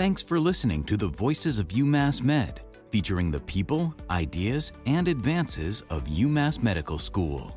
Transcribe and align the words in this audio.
Thanks 0.00 0.22
for 0.22 0.40
listening 0.40 0.82
to 0.84 0.96
the 0.96 1.08
Voices 1.08 1.58
of 1.58 1.68
UMass 1.68 2.22
Med, 2.22 2.62
featuring 2.90 3.30
the 3.30 3.40
people, 3.40 3.94
ideas, 4.08 4.72
and 4.86 5.06
advances 5.06 5.82
of 5.90 6.04
UMass 6.04 6.62
Medical 6.62 6.98
School. 6.98 7.54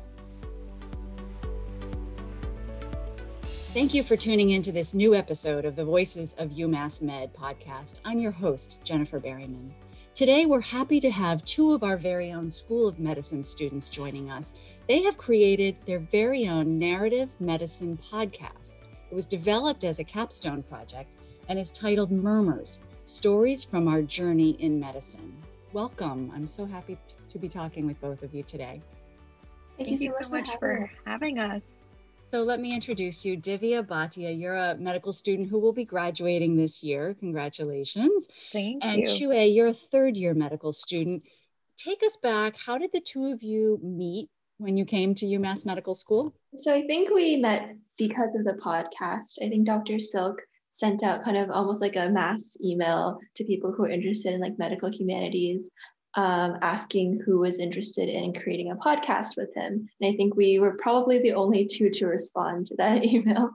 Thank 3.72 3.94
you 3.94 4.02
for 4.02 4.14
tuning 4.14 4.50
into 4.50 4.72
this 4.72 4.92
new 4.92 5.14
episode 5.14 5.64
of 5.64 5.74
the 5.74 5.86
Voices 5.86 6.34
of 6.34 6.50
UMass 6.50 7.00
Med 7.00 7.32
podcast. 7.32 8.00
I'm 8.04 8.20
your 8.20 8.32
host, 8.32 8.84
Jennifer 8.84 9.18
Berryman. 9.18 9.70
Today, 10.14 10.44
we're 10.44 10.60
happy 10.60 11.00
to 11.00 11.10
have 11.10 11.42
two 11.46 11.72
of 11.72 11.82
our 11.82 11.96
very 11.96 12.30
own 12.30 12.50
School 12.50 12.86
of 12.86 12.98
Medicine 12.98 13.42
students 13.42 13.88
joining 13.88 14.30
us. 14.30 14.52
They 14.86 15.02
have 15.04 15.16
created 15.16 15.76
their 15.86 16.00
very 16.00 16.46
own 16.46 16.78
narrative 16.78 17.30
medicine 17.40 17.98
podcast. 18.12 18.82
It 19.10 19.14
was 19.14 19.24
developed 19.24 19.84
as 19.84 19.98
a 19.98 20.04
capstone 20.04 20.62
project 20.62 21.16
and 21.48 21.58
is 21.58 21.72
titled 21.72 22.10
Murmurs 22.10 22.80
Stories 23.04 23.62
from 23.64 23.88
Our 23.88 24.02
Journey 24.02 24.50
in 24.60 24.80
Medicine. 24.80 25.34
Welcome. 25.72 26.32
I'm 26.34 26.46
so 26.46 26.64
happy 26.64 26.96
to 27.28 27.38
be 27.38 27.48
talking 27.48 27.86
with 27.86 28.00
both 28.00 28.22
of 28.22 28.34
you 28.34 28.42
today. 28.42 28.80
Thank, 29.76 29.88
Thank 29.88 30.00
you 30.00 30.14
so 30.22 30.28
much, 30.28 30.46
for, 30.52 30.58
for 30.58 30.90
having 31.04 31.38
us. 31.38 31.60
So 32.32 32.42
let 32.42 32.60
me 32.60 32.74
introduce 32.74 33.24
you, 33.24 33.36
Divya 33.36 33.86
Bhatia. 33.86 34.38
You're 34.38 34.56
a 34.56 34.76
medical 34.76 35.12
student 35.12 35.48
who 35.48 35.58
will 35.58 35.72
be 35.72 35.84
graduating 35.84 36.56
this 36.56 36.82
year. 36.82 37.14
Congratulations. 37.14 38.26
Thank 38.52 38.84
and 38.84 38.98
you. 38.98 39.04
And 39.04 39.18
Chue, 39.18 39.34
you're 39.34 39.68
a 39.68 39.74
third 39.74 40.16
year 40.16 40.34
medical 40.34 40.72
student. 40.72 41.22
Take 41.76 42.02
us 42.04 42.16
back. 42.16 42.56
How 42.56 42.78
did 42.78 42.90
the 42.92 43.00
two 43.00 43.26
of 43.26 43.42
you 43.42 43.78
meet 43.82 44.30
when 44.58 44.76
you 44.76 44.84
came 44.84 45.14
to 45.16 45.26
UMass 45.26 45.66
Medical 45.66 45.94
School? 45.94 46.34
So 46.56 46.72
I 46.72 46.86
think 46.86 47.10
we 47.10 47.36
met 47.36 47.76
because 47.98 48.34
of 48.34 48.44
the 48.44 48.54
podcast. 48.54 49.42
I 49.42 49.48
think 49.48 49.66
Dr. 49.66 49.98
Silk 49.98 50.40
sent 50.74 51.04
out 51.04 51.22
kind 51.22 51.36
of 51.36 51.50
almost 51.50 51.80
like 51.80 51.94
a 51.94 52.08
mass 52.08 52.56
email 52.62 53.18
to 53.36 53.44
people 53.44 53.72
who 53.72 53.84
are 53.84 53.88
interested 53.88 54.34
in 54.34 54.40
like 54.40 54.58
medical 54.58 54.90
humanities 54.90 55.70
um, 56.16 56.56
asking 56.62 57.20
who 57.24 57.38
was 57.38 57.60
interested 57.60 58.08
in 58.08 58.34
creating 58.34 58.72
a 58.72 58.76
podcast 58.76 59.36
with 59.36 59.54
him. 59.54 59.88
And 60.00 60.12
I 60.12 60.16
think 60.16 60.34
we 60.34 60.58
were 60.58 60.76
probably 60.76 61.20
the 61.20 61.34
only 61.34 61.64
two 61.64 61.90
to 61.90 62.06
respond 62.06 62.66
to 62.66 62.76
that 62.76 63.04
email. 63.12 63.50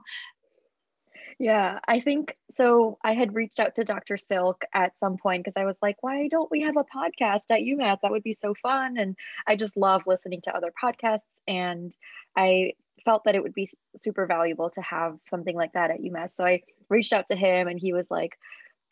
Yeah, 1.38 1.78
I 1.88 2.00
think 2.00 2.36
so. 2.52 2.98
I 3.02 3.14
had 3.14 3.34
reached 3.34 3.60
out 3.60 3.74
to 3.76 3.84
Dr. 3.84 4.16
Silk 4.16 4.62
at 4.74 4.98
some 4.98 5.16
point 5.16 5.44
because 5.44 5.58
I 5.60 5.64
was 5.64 5.76
like, 5.80 5.96
why 6.02 6.28
don't 6.28 6.50
we 6.50 6.62
have 6.62 6.76
a 6.76 6.84
podcast 6.84 7.44
at 7.50 7.60
UMass? 7.60 7.98
That 8.02 8.10
would 8.10 8.22
be 8.22 8.34
so 8.34 8.54
fun. 8.62 8.98
And 8.98 9.16
I 9.46 9.56
just 9.56 9.76
love 9.76 10.02
listening 10.06 10.40
to 10.42 10.54
other 10.54 10.72
podcasts. 10.82 11.20
And 11.48 11.92
I 12.36 12.72
felt 13.04 13.24
that 13.24 13.34
it 13.34 13.42
would 13.42 13.54
be 13.54 13.68
super 13.96 14.26
valuable 14.26 14.70
to 14.70 14.80
have 14.82 15.16
something 15.28 15.54
like 15.54 15.72
that 15.72 15.90
at 15.90 16.00
UMass. 16.00 16.30
So 16.30 16.44
I 16.44 16.62
reached 16.88 17.12
out 17.12 17.28
to 17.28 17.36
him 17.36 17.68
and 17.68 17.78
he 17.78 17.92
was 17.92 18.06
like, 18.10 18.36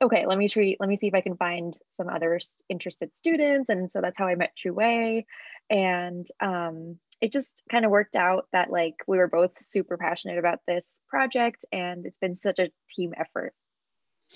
okay, 0.01 0.27
let 0.27 0.39
me 0.39 0.49
treat, 0.49 0.79
let 0.81 0.89
me 0.89 0.97
see 0.97 1.09
if 1.09 1.15
I 1.15 1.21
can 1.21 1.37
find 1.37 1.75
some 1.95 2.09
other 2.09 2.39
interested 2.69 3.15
students. 3.15 3.69
And 3.69 3.91
so 3.91 4.01
that's 4.01 4.17
how 4.17 4.29
I 4.29 4.37
met 4.37 4.55
Chue. 4.57 5.25
And 5.71 6.27
um, 6.41 6.99
it 7.21 7.33
just 7.33 7.63
kind 7.71 7.85
of 7.85 7.91
worked 7.91 8.15
out 8.15 8.47
that 8.53 8.71
like 8.71 8.95
we 9.07 9.19
were 9.19 9.29
both 9.29 9.53
super 9.61 9.97
passionate 9.97 10.39
about 10.39 10.61
this 10.67 11.01
project 11.09 11.65
and 11.73 12.07
it's 12.07 12.19
been 12.19 12.37
such 12.37 12.59
a 12.59 12.71
team 12.95 13.13
effort. 13.17 13.53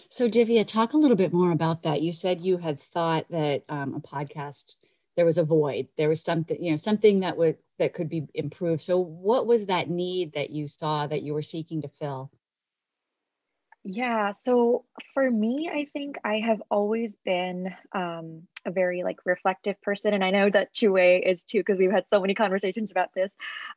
So 0.09 0.29
Divya, 0.29 0.67
talk 0.67 0.95
a 0.95 0.99
little 0.99 1.17
bit 1.17 1.33
more 1.33 1.53
about 1.53 1.83
that. 1.83 2.03
You 2.03 2.13
said 2.13 2.41
you 2.41 2.57
had 2.57 2.81
thought 2.81 3.27
that 3.31 3.63
um, 3.69 3.95
a 3.95 4.01
podcast, 4.01 4.75
there 5.17 5.27
was 5.27 5.39
a 5.39 5.45
void, 5.45 5.89
there 5.97 6.09
was 6.09 6.23
something, 6.23 6.63
you 6.63 6.71
know, 6.71 6.77
something 6.77 7.21
that 7.21 7.37
would, 7.37 7.59
that 7.79 7.95
could 7.95 8.09
be 8.09 8.27
improved. 8.35 8.83
So 8.83 8.99
what 8.99 9.47
was 9.47 9.67
that 9.67 9.91
need 9.91 10.33
that 10.33 10.51
you 10.51 10.69
saw 10.69 11.07
that 11.07 11.23
you 11.23 11.35
were 11.35 11.43
seeking 11.43 11.83
to 11.83 11.89
fill? 11.89 12.31
Yeah, 13.85 14.31
so 14.31 14.85
for 15.13 15.29
me, 15.29 15.69
I 15.73 15.87
think 15.93 16.17
I 16.25 16.39
have 16.39 16.63
always 16.71 17.17
been 17.17 17.75
um, 17.93 18.43
a 18.65 18.71
very 18.71 19.03
like 19.03 19.19
reflective 19.25 19.81
person, 19.83 20.15
and 20.15 20.23
I 20.23 20.31
know 20.31 20.49
that 20.51 20.73
Chue 20.73 20.97
is 20.97 21.43
too 21.43 21.59
because 21.61 21.79
we've 21.79 21.91
had 21.91 22.09
so 22.09 22.21
many 22.21 22.35
conversations 22.35 22.93
about 22.93 23.13
this. 23.13 23.33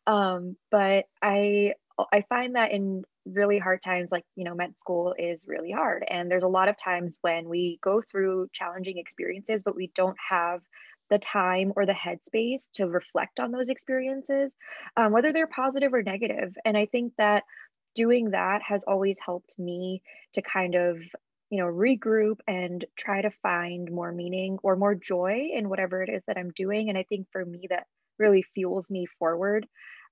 Um, 0.06 0.58
but 0.70 1.06
I 1.24 1.74
I 2.12 2.24
find 2.30 2.56
that 2.56 2.72
in 2.72 3.04
really 3.26 3.58
hard 3.58 3.82
times, 3.82 4.10
like 4.12 4.26
you 4.36 4.44
know, 4.44 4.54
med 4.54 4.78
school 4.78 5.16
is 5.18 5.46
really 5.48 5.72
hard, 5.72 6.06
and 6.08 6.30
there's 6.30 6.44
a 6.44 6.48
lot 6.48 6.70
of 6.70 6.78
times 6.78 7.18
when 7.22 7.50
we 7.50 7.80
go 7.82 8.04
through 8.12 8.50
challenging 8.54 9.00
experiences, 9.00 9.64
but 9.64 9.76
we 9.76 9.88
don't 9.96 10.18
have 10.30 10.62
the 11.10 11.20
time 11.20 11.74
or 11.76 11.86
the 11.86 11.94
headspace 11.94 12.70
to 12.74 12.88
reflect 12.88 13.40
on 13.40 13.52
those 13.52 13.70
experiences, 13.70 14.52
um, 14.98 15.12
whether 15.12 15.32
they're 15.32 15.48
positive 15.48 15.94
or 15.94 16.04
negative. 16.04 16.56
And 16.66 16.78
I 16.78 16.88
think 16.88 17.14
that 17.18 17.44
doing 17.96 18.32
that 18.32 18.62
has 18.62 18.84
always 18.88 19.18
helped 19.24 19.54
me 19.58 20.02
to 20.34 20.42
kind 20.42 20.76
of 20.76 20.98
you 21.50 21.60
know 21.60 21.68
regroup 21.68 22.40
and 22.48 22.84
try 22.98 23.22
to 23.22 23.30
find 23.42 23.92
more 23.92 24.12
meaning 24.12 24.58
or 24.64 24.76
more 24.76 24.96
joy 24.96 25.50
in 25.54 25.70
whatever 25.70 26.02
it 26.02 26.10
is 26.10 26.24
that 26.28 26.38
i'm 26.38 26.52
doing. 26.52 26.90
And 26.90 26.98
i 26.98 27.04
think 27.04 27.28
for 27.32 27.46
me 27.46 27.68
that 27.70 27.86
really 28.18 28.44
fuels 28.54 28.90
me 28.90 29.06
forward 29.20 29.68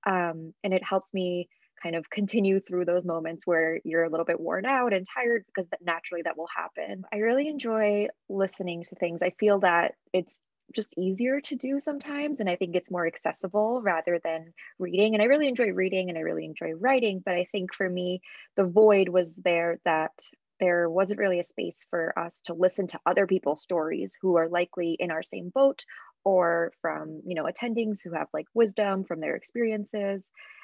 um, 0.06 0.54
and 0.62 0.72
it 0.72 0.82
helps 0.82 1.12
me 1.12 1.48
kind 1.82 1.96
of 1.96 2.08
continue 2.08 2.60
through 2.60 2.84
those 2.84 3.04
moments 3.04 3.46
where 3.46 3.78
you're 3.84 4.04
a 4.04 4.08
little 4.08 4.24
bit 4.24 4.40
worn 4.40 4.64
out 4.64 4.92
and 4.92 5.06
tired 5.14 5.44
because 5.46 5.68
that 5.70 5.84
naturally 5.84 6.22
that 6.22 6.36
will 6.36 6.48
happen. 6.54 7.04
I 7.12 7.16
really 7.18 7.48
enjoy 7.48 8.08
listening 8.28 8.84
to 8.84 8.94
things. 8.94 9.20
I 9.22 9.30
feel 9.38 9.60
that 9.60 9.92
it's 10.12 10.38
just 10.74 10.94
easier 10.98 11.40
to 11.40 11.56
do 11.56 11.80
sometimes 11.80 12.40
and 12.40 12.48
i 12.48 12.56
think 12.56 12.74
it's 12.74 12.90
more 12.90 13.06
accessible 13.06 13.80
rather 13.82 14.20
than 14.22 14.52
reading 14.78 15.14
and 15.14 15.22
i 15.22 15.26
really 15.26 15.48
enjoy 15.48 15.70
reading 15.70 16.08
and 16.08 16.18
i 16.18 16.22
really 16.22 16.44
enjoy 16.44 16.72
writing 16.72 17.22
but 17.24 17.34
i 17.34 17.46
think 17.52 17.74
for 17.74 17.88
me 17.88 18.20
the 18.56 18.64
void 18.64 19.08
was 19.08 19.34
there 19.36 19.78
that 19.84 20.12
there 20.60 20.88
wasn't 20.88 21.18
really 21.18 21.40
a 21.40 21.44
space 21.44 21.84
for 21.90 22.16
us 22.18 22.40
to 22.42 22.54
listen 22.54 22.86
to 22.86 23.00
other 23.06 23.26
people's 23.26 23.62
stories 23.62 24.16
who 24.20 24.36
are 24.36 24.48
likely 24.48 24.96
in 24.98 25.10
our 25.10 25.22
same 25.22 25.50
boat 25.50 25.84
or 26.24 26.72
from 26.80 27.20
you 27.26 27.34
know 27.34 27.44
attendings 27.44 27.98
who 28.02 28.12
have 28.12 28.28
like 28.32 28.46
wisdom 28.54 29.04
from 29.04 29.20
their 29.20 29.36
experiences 29.36 30.22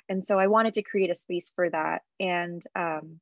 and 0.09 0.25
so 0.25 0.38
i 0.38 0.47
wanted 0.47 0.75
to 0.75 0.82
create 0.82 1.10
a 1.10 1.16
space 1.16 1.53
for 1.54 1.69
that 1.70 2.03
and 2.19 2.62
um, 2.75 3.20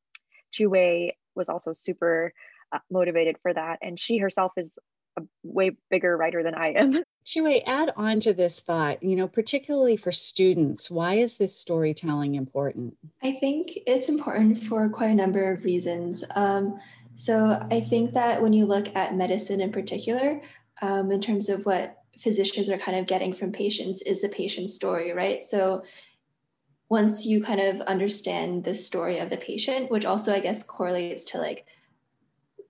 Chue 0.52 1.12
was 1.34 1.48
also 1.48 1.72
super 1.72 2.32
uh, 2.72 2.78
motivated 2.90 3.36
for 3.42 3.52
that 3.52 3.78
and 3.82 3.98
she 3.98 4.18
herself 4.18 4.52
is 4.56 4.72
a 5.18 5.26
way 5.42 5.72
bigger 5.90 6.16
writer 6.16 6.42
than 6.42 6.54
I 6.54 6.68
am. 6.72 7.02
Chue, 7.24 7.60
add 7.66 7.92
on 7.96 8.20
to 8.20 8.32
this 8.32 8.60
thought, 8.60 9.02
you 9.02 9.14
know, 9.14 9.28
particularly 9.28 9.96
for 9.96 10.10
students, 10.10 10.90
why 10.90 11.14
is 11.14 11.36
this 11.36 11.54
storytelling 11.54 12.36
important? 12.36 12.96
I 13.22 13.32
think 13.32 13.78
it's 13.86 14.08
important 14.08 14.64
for 14.64 14.88
quite 14.88 15.10
a 15.10 15.14
number 15.14 15.52
of 15.52 15.64
reasons. 15.64 16.24
Um, 16.34 16.78
so 17.14 17.66
I 17.70 17.80
think 17.80 18.14
that 18.14 18.40
when 18.40 18.52
you 18.52 18.64
look 18.64 18.94
at 18.96 19.14
medicine 19.14 19.60
in 19.60 19.72
particular, 19.72 20.40
um, 20.80 21.10
in 21.10 21.20
terms 21.20 21.48
of 21.48 21.66
what 21.66 21.98
physicians 22.18 22.70
are 22.70 22.78
kind 22.78 22.98
of 22.98 23.06
getting 23.06 23.34
from 23.34 23.52
patients, 23.52 24.00
is 24.02 24.22
the 24.22 24.28
patient's 24.28 24.74
story, 24.74 25.12
right? 25.12 25.42
So 25.42 25.82
once 26.88 27.26
you 27.26 27.42
kind 27.42 27.60
of 27.60 27.80
understand 27.82 28.64
the 28.64 28.74
story 28.74 29.18
of 29.18 29.30
the 29.30 29.36
patient, 29.36 29.90
which 29.90 30.04
also 30.04 30.32
I 30.32 30.40
guess 30.40 30.62
correlates 30.62 31.24
to 31.26 31.38
like 31.38 31.66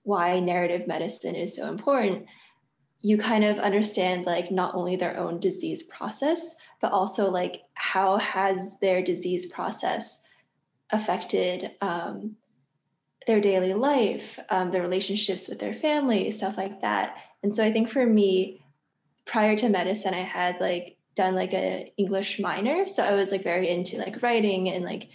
why 0.09 0.39
narrative 0.39 0.87
medicine 0.87 1.35
is 1.35 1.55
so 1.55 1.67
important, 1.67 2.25
you 2.99 3.15
kind 3.17 3.45
of 3.45 3.59
understand 3.59 4.25
like 4.25 4.51
not 4.51 4.73
only 4.73 4.95
their 4.95 5.17
own 5.17 5.39
disease 5.39 5.83
process, 5.83 6.55
but 6.81 6.91
also 6.91 7.29
like 7.29 7.61
how 7.75 8.17
has 8.17 8.77
their 8.81 9.03
disease 9.03 9.45
process 9.45 10.19
affected 10.89 11.71
um, 11.81 12.35
their 13.27 13.39
daily 13.39 13.75
life, 13.75 14.39
um, 14.49 14.71
their 14.71 14.81
relationships 14.81 15.47
with 15.47 15.59
their 15.59 15.75
family, 15.75 16.31
stuff 16.31 16.57
like 16.57 16.81
that. 16.81 17.15
And 17.43 17.53
so 17.53 17.63
I 17.63 17.71
think 17.71 17.87
for 17.87 18.05
me, 18.05 18.65
prior 19.25 19.55
to 19.57 19.69
medicine, 19.69 20.15
I 20.15 20.23
had 20.23 20.59
like 20.59 20.97
done 21.15 21.35
like 21.35 21.53
a 21.53 21.93
English 21.97 22.39
minor, 22.39 22.87
so 22.87 23.03
I 23.03 23.13
was 23.13 23.31
like 23.31 23.43
very 23.43 23.69
into 23.69 23.97
like 23.99 24.23
writing 24.23 24.69
and 24.69 24.83
like 24.83 25.09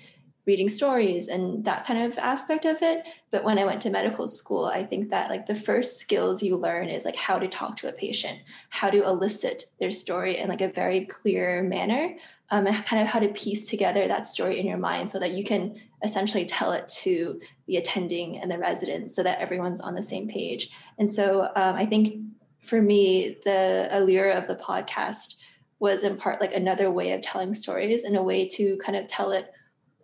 reading 0.47 0.69
stories 0.69 1.29
and 1.29 1.65
that 1.65 1.87
kind 1.87 2.03
of 2.03 2.19
aspect 2.19 2.65
of 2.65 2.83
it. 2.83 3.07
But 3.31 3.45
when 3.45 3.59
i 3.59 3.65
went 3.65 3.81
to 3.83 3.91
medical 3.91 4.29
school 4.29 4.67
i 4.67 4.85
think 4.85 5.11
that 5.11 5.31
like 5.31 5.47
the 5.47 5.55
first 5.55 5.99
skills 5.99 6.43
you 6.43 6.57
learn 6.57 6.89
is 6.89 7.05
like 7.05 7.17
how 7.17 7.39
to 7.39 7.49
talk 7.49 7.77
to 7.79 7.89
a 7.89 7.93
patient 7.93 8.39
how 8.71 8.91
to 8.91 9.05
elicit 9.05 9.65
their 9.81 9.91
story 9.91 10.39
in 10.39 10.49
like 10.49 10.61
a 10.61 10.69
very 10.69 11.05
clear 11.07 11.63
manner 11.63 12.15
um, 12.51 12.67
and 12.67 12.85
kind 12.85 13.03
of 13.03 13.09
how 13.09 13.19
to 13.19 13.29
piece 13.29 13.69
together 13.69 14.07
that 14.07 14.27
story 14.27 14.61
in 14.61 14.67
your 14.67 14.79
mind 14.79 15.11
so 15.11 15.19
that 15.19 15.33
you 15.33 15.43
can 15.43 15.75
essentially 16.05 16.45
tell 16.45 16.73
it 16.73 16.87
to 16.89 17.41
the 17.67 17.77
attending 17.77 18.39
and 18.39 18.51
the 18.51 18.59
residents 18.59 19.17
so 19.17 19.23
that 19.23 19.41
everyone's 19.41 19.81
on 19.81 19.95
the 19.95 20.03
same 20.03 20.29
page. 20.29 20.71
And 20.99 21.11
so 21.11 21.51
um, 21.57 21.75
i 21.77 21.85
think 21.85 22.21
for 22.63 22.81
me 22.81 23.39
the 23.45 23.89
allure 23.91 24.31
of 24.31 24.47
the 24.47 24.57
podcast 24.57 25.37
was 25.79 26.03
in 26.03 26.17
part 26.17 26.41
like 26.41 26.55
another 26.55 26.91
way 26.91 27.13
of 27.13 27.21
telling 27.21 27.53
stories 27.53 28.05
and 28.05 28.17
a 28.17 28.23
way 28.23 28.47
to 28.49 28.77
kind 28.79 28.97
of 28.97 29.07
tell 29.07 29.33
it 29.33 29.53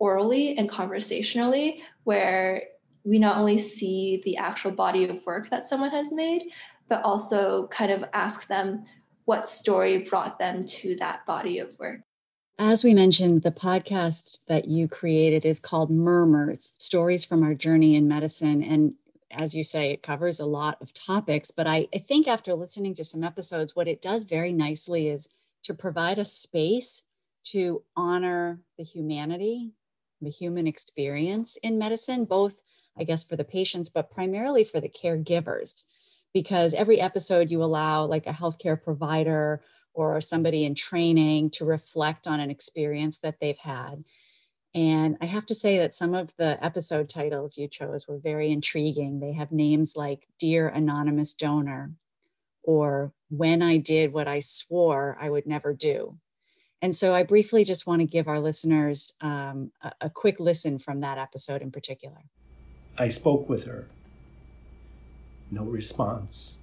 orally 0.01 0.57
and 0.57 0.67
conversationally, 0.67 1.83
where 2.05 2.63
we 3.03 3.19
not 3.19 3.37
only 3.37 3.59
see 3.59 4.19
the 4.25 4.35
actual 4.35 4.71
body 4.71 5.07
of 5.07 5.23
work 5.27 5.47
that 5.51 5.63
someone 5.63 5.91
has 5.91 6.11
made, 6.11 6.45
but 6.89 7.03
also 7.03 7.67
kind 7.67 7.91
of 7.91 8.03
ask 8.11 8.47
them 8.47 8.83
what 9.25 9.47
story 9.47 9.99
brought 9.99 10.39
them 10.39 10.63
to 10.63 10.95
that 10.95 11.23
body 11.27 11.59
of 11.59 11.77
work. 11.77 12.01
As 12.57 12.83
we 12.83 12.95
mentioned, 12.95 13.43
the 13.43 13.51
podcast 13.51 14.39
that 14.47 14.67
you 14.67 14.87
created 14.87 15.45
is 15.45 15.59
called 15.59 15.91
Murmurs 15.91 16.73
Stories 16.77 17.23
from 17.23 17.43
Our 17.43 17.53
Journey 17.53 17.95
in 17.95 18.07
Medicine. 18.07 18.63
And 18.63 18.95
as 19.29 19.55
you 19.55 19.63
say, 19.63 19.91
it 19.91 20.01
covers 20.01 20.39
a 20.39 20.45
lot 20.45 20.81
of 20.81 20.93
topics. 20.95 21.51
But 21.51 21.67
I, 21.67 21.87
I 21.93 21.99
think 21.99 22.27
after 22.27 22.55
listening 22.55 22.95
to 22.95 23.03
some 23.03 23.23
episodes, 23.23 23.75
what 23.75 23.87
it 23.87 24.01
does 24.01 24.23
very 24.23 24.51
nicely 24.51 25.09
is 25.09 25.29
to 25.63 25.75
provide 25.75 26.17
a 26.17 26.25
space 26.25 27.03
to 27.43 27.83
honor 27.95 28.59
the 28.77 28.83
humanity, 28.83 29.73
the 30.21 30.29
human 30.29 30.67
experience 30.67 31.57
in 31.63 31.77
medicine, 31.77 32.25
both, 32.25 32.61
I 32.97 33.03
guess, 33.03 33.23
for 33.23 33.35
the 33.35 33.43
patients, 33.43 33.89
but 33.89 34.11
primarily 34.11 34.63
for 34.63 34.79
the 34.79 34.89
caregivers. 34.89 35.85
Because 36.33 36.73
every 36.73 37.01
episode 37.01 37.51
you 37.51 37.63
allow 37.63 38.05
like 38.05 38.25
a 38.27 38.31
healthcare 38.31 38.81
provider 38.81 39.61
or 39.93 40.21
somebody 40.21 40.63
in 40.63 40.75
training 40.75 41.49
to 41.51 41.65
reflect 41.65 42.27
on 42.27 42.39
an 42.39 42.49
experience 42.49 43.17
that 43.19 43.39
they've 43.39 43.57
had. 43.57 44.03
And 44.73 45.17
I 45.19 45.25
have 45.25 45.45
to 45.47 45.55
say 45.55 45.79
that 45.79 45.93
some 45.93 46.13
of 46.13 46.33
the 46.37 46.63
episode 46.63 47.09
titles 47.09 47.57
you 47.57 47.67
chose 47.67 48.07
were 48.07 48.17
very 48.17 48.51
intriguing. 48.51 49.19
They 49.19 49.33
have 49.33 49.51
names 49.51 49.97
like 49.97 50.27
Dear 50.39 50.69
Anonymous 50.69 51.33
Donor 51.33 51.91
or 52.63 53.11
When 53.29 53.61
I 53.61 53.77
Did 53.77 54.13
What 54.13 54.29
I 54.29 54.39
Swore 54.39 55.17
I 55.19 55.29
Would 55.29 55.45
Never 55.45 55.73
Do. 55.73 56.17
And 56.81 56.95
so 56.95 57.13
I 57.13 57.23
briefly 57.23 57.63
just 57.63 57.85
want 57.85 57.99
to 57.99 58.05
give 58.05 58.27
our 58.27 58.39
listeners 58.39 59.13
um, 59.21 59.71
a, 59.81 59.91
a 60.01 60.09
quick 60.09 60.39
listen 60.39 60.79
from 60.79 61.01
that 61.01 61.17
episode 61.17 61.61
in 61.61 61.71
particular. 61.71 62.23
I 62.97 63.09
spoke 63.09 63.47
with 63.47 63.65
her. 63.65 63.87
No 65.51 65.63
response. 65.63 66.53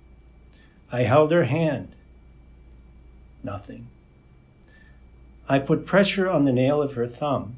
I 0.90 1.02
held 1.02 1.30
her 1.30 1.44
hand. 1.44 1.94
Nothing. 3.44 3.88
I 5.48 5.58
put 5.58 5.86
pressure 5.86 6.28
on 6.28 6.44
the 6.44 6.52
nail 6.52 6.82
of 6.82 6.94
her 6.94 7.06
thumb. 7.06 7.56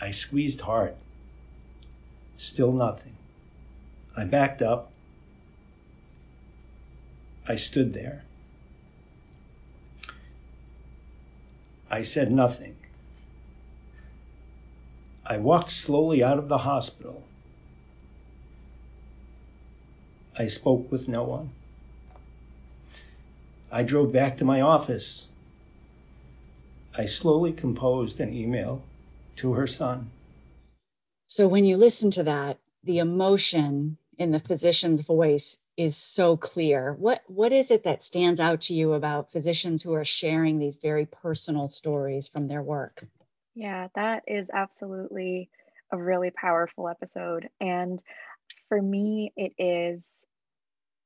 I 0.00 0.10
squeezed 0.10 0.62
hard. 0.62 0.94
Still 2.36 2.72
nothing. 2.72 3.16
I 4.16 4.24
backed 4.24 4.62
up. 4.62 4.90
I 7.48 7.56
stood 7.56 7.94
there. 7.94 8.24
I 11.90 12.02
said 12.02 12.30
nothing. 12.30 12.76
I 15.26 15.38
walked 15.38 15.70
slowly 15.70 16.22
out 16.22 16.38
of 16.38 16.48
the 16.48 16.58
hospital. 16.58 17.24
I 20.38 20.46
spoke 20.46 20.90
with 20.90 21.08
no 21.08 21.22
one. 21.24 21.50
I 23.70 23.82
drove 23.82 24.12
back 24.12 24.36
to 24.38 24.44
my 24.44 24.60
office. 24.60 25.28
I 26.96 27.06
slowly 27.06 27.52
composed 27.52 28.18
an 28.20 28.34
email 28.34 28.82
to 29.36 29.52
her 29.52 29.66
son. 29.66 30.10
So 31.26 31.46
when 31.46 31.64
you 31.64 31.76
listen 31.76 32.10
to 32.12 32.24
that, 32.24 32.58
the 32.82 32.98
emotion 32.98 33.96
in 34.18 34.32
the 34.32 34.40
physician's 34.40 35.02
voice 35.02 35.58
is 35.80 35.96
so 35.96 36.36
clear. 36.36 36.92
What 36.92 37.22
what 37.26 37.54
is 37.54 37.70
it 37.70 37.84
that 37.84 38.02
stands 38.02 38.38
out 38.38 38.60
to 38.62 38.74
you 38.74 38.92
about 38.92 39.32
physicians 39.32 39.82
who 39.82 39.94
are 39.94 40.04
sharing 40.04 40.58
these 40.58 40.76
very 40.76 41.06
personal 41.06 41.68
stories 41.68 42.28
from 42.28 42.48
their 42.48 42.62
work? 42.62 43.06
Yeah, 43.54 43.88
that 43.94 44.24
is 44.26 44.48
absolutely 44.52 45.48
a 45.90 45.96
really 45.96 46.30
powerful 46.30 46.86
episode 46.86 47.48
and 47.60 48.00
for 48.68 48.80
me 48.80 49.32
it 49.36 49.52
is 49.58 50.08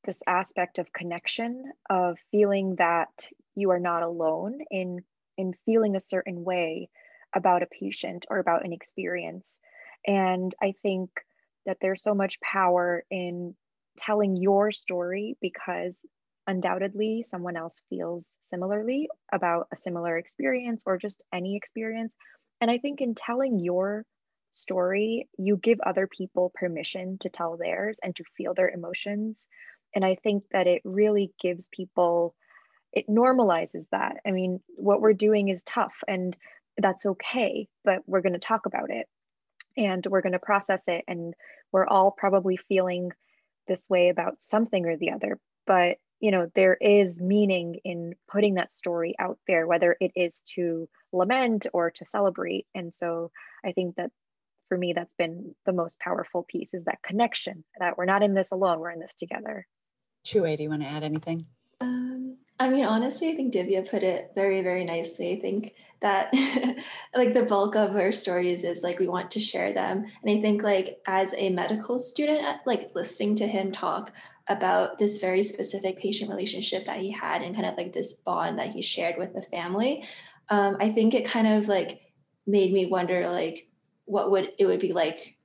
this 0.04 0.20
aspect 0.26 0.78
of 0.78 0.92
connection 0.92 1.72
of 1.88 2.18
feeling 2.30 2.74
that 2.76 3.28
you 3.54 3.70
are 3.70 3.78
not 3.78 4.02
alone 4.02 4.58
in 4.70 5.02
in 5.38 5.54
feeling 5.64 5.96
a 5.96 6.00
certain 6.00 6.44
way 6.44 6.90
about 7.34 7.62
a 7.62 7.66
patient 7.66 8.26
or 8.28 8.40
about 8.40 8.66
an 8.66 8.74
experience 8.74 9.58
and 10.06 10.54
i 10.60 10.74
think 10.82 11.08
that 11.64 11.78
there's 11.80 12.02
so 12.02 12.14
much 12.14 12.38
power 12.42 13.04
in 13.10 13.54
telling 13.96 14.37
your 14.37 14.73
story 14.73 15.37
because 15.41 15.96
undoubtedly 16.46 17.25
someone 17.26 17.56
else 17.56 17.81
feels 17.88 18.29
similarly 18.50 19.08
about 19.32 19.67
a 19.73 19.76
similar 19.76 20.19
experience 20.19 20.82
or 20.85 20.99
just 20.99 21.23
any 21.32 21.56
experience 21.56 22.14
and 22.61 22.70
i 22.70 22.76
think 22.76 23.00
in 23.00 23.14
telling 23.14 23.58
your 23.58 24.05
story 24.50 25.29
you 25.38 25.56
give 25.56 25.81
other 25.81 26.06
people 26.06 26.52
permission 26.55 27.17
to 27.19 27.29
tell 27.29 27.56
theirs 27.56 27.99
and 28.02 28.14
to 28.14 28.25
feel 28.37 28.52
their 28.52 28.69
emotions 28.69 29.46
and 29.94 30.05
I 30.05 30.17
think 30.17 30.44
that 30.50 30.67
it 30.67 30.82
really 30.85 31.32
gives 31.41 31.69
people, 31.69 32.35
it 32.93 33.08
normalizes 33.08 33.85
that. 33.93 34.17
I 34.26 34.32
mean, 34.32 34.61
what 34.76 35.00
we're 35.00 35.12
doing 35.12 35.49
is 35.49 35.62
tough 35.62 35.94
and 36.08 36.37
that's 36.76 37.06
okay, 37.06 37.69
but 37.85 38.00
we're 38.06 38.20
going 38.20 38.32
to 38.32 38.38
talk 38.38 38.67
about 38.67 38.91
it 38.91 39.06
and 39.76 40.05
we're 40.06 40.23
going 40.23 40.32
to 40.32 40.38
process 40.41 40.82
it. 40.88 41.05
And 41.06 41.35
we're 41.73 41.87
all 41.87 42.11
probably 42.11 42.56
feeling 42.56 43.11
this 43.66 43.88
way 43.88 44.08
about 44.08 44.40
something 44.40 44.87
or 44.87 44.96
the 44.96 45.11
other. 45.11 45.38
But, 45.66 45.96
you 46.20 46.31
know, 46.31 46.50
there 46.55 46.76
is 46.81 47.20
meaning 47.20 47.81
in 47.84 48.14
putting 48.31 48.55
that 48.55 48.70
story 48.70 49.14
out 49.19 49.38
there, 49.46 49.66
whether 49.66 49.96
it 50.00 50.12
is 50.14 50.43
to 50.55 50.88
lament 51.12 51.66
or 51.72 51.90
to 51.93 52.05
celebrate. 52.05 52.66
And 52.75 52.94
so 52.94 53.31
I 53.64 53.72
think 53.72 53.96
that 53.96 54.11
for 54.69 54.78
me, 54.78 54.93
that's 54.93 55.14
been 55.14 55.55
the 55.66 55.72
most 55.72 55.99
powerful 55.99 56.43
piece 56.43 56.72
is 56.75 56.84
that 56.84 57.02
connection 57.02 57.64
that 57.78 57.99
we're 57.99 58.05
not 58.05 58.22
in 58.22 58.34
this 58.34 58.50
alone, 58.50 58.81
we're 58.81 58.90
in 58.90 59.00
this 59.00 59.14
together. 59.14 59.67
Chue, 60.25 60.56
do 60.56 60.62
you 60.62 60.70
want 60.70 60.82
to 60.82 60.88
add 60.88 61.02
anything? 61.02 61.46
Um, 61.81 62.38
I 62.60 62.68
mean, 62.68 62.84
honestly, 62.84 63.30
I 63.30 63.34
think 63.34 63.52
Divya 63.52 63.88
put 63.88 64.04
it 64.04 64.30
very, 64.34 64.62
very 64.62 64.84
nicely. 64.84 65.36
I 65.36 65.40
think 65.40 65.74
that 66.00 66.32
like 67.14 67.34
the 67.34 67.42
bulk 67.42 67.74
of 67.74 67.96
our 67.96 68.12
stories 68.12 68.62
is 68.62 68.82
like 68.82 69.00
we 69.00 69.08
want 69.08 69.30
to 69.32 69.40
share 69.40 69.72
them. 69.72 70.04
And 70.22 70.38
I 70.38 70.40
think 70.40 70.62
like 70.62 70.98
as 71.06 71.34
a 71.36 71.50
medical 71.50 71.98
student, 71.98 72.44
uh, 72.44 72.58
like 72.64 72.94
listening 72.94 73.34
to 73.36 73.46
him 73.48 73.72
talk 73.72 74.12
about 74.46 74.98
this 74.98 75.18
very 75.18 75.42
specific 75.42 75.98
patient 75.98 76.30
relationship 76.30 76.84
that 76.86 77.00
he 77.00 77.10
had 77.10 77.42
and 77.42 77.54
kind 77.54 77.66
of 77.66 77.76
like 77.76 77.92
this 77.92 78.14
bond 78.14 78.58
that 78.58 78.72
he 78.72 78.82
shared 78.82 79.18
with 79.18 79.34
the 79.34 79.42
family, 79.42 80.04
um, 80.48 80.76
I 80.78 80.90
think 80.90 81.14
it 81.14 81.24
kind 81.24 81.48
of 81.48 81.66
like 81.66 82.00
made 82.46 82.72
me 82.72 82.86
wonder 82.86 83.28
like 83.28 83.68
what 84.04 84.30
would 84.30 84.52
it 84.58 84.66
would 84.66 84.80
be 84.80 84.92
like 84.92 85.36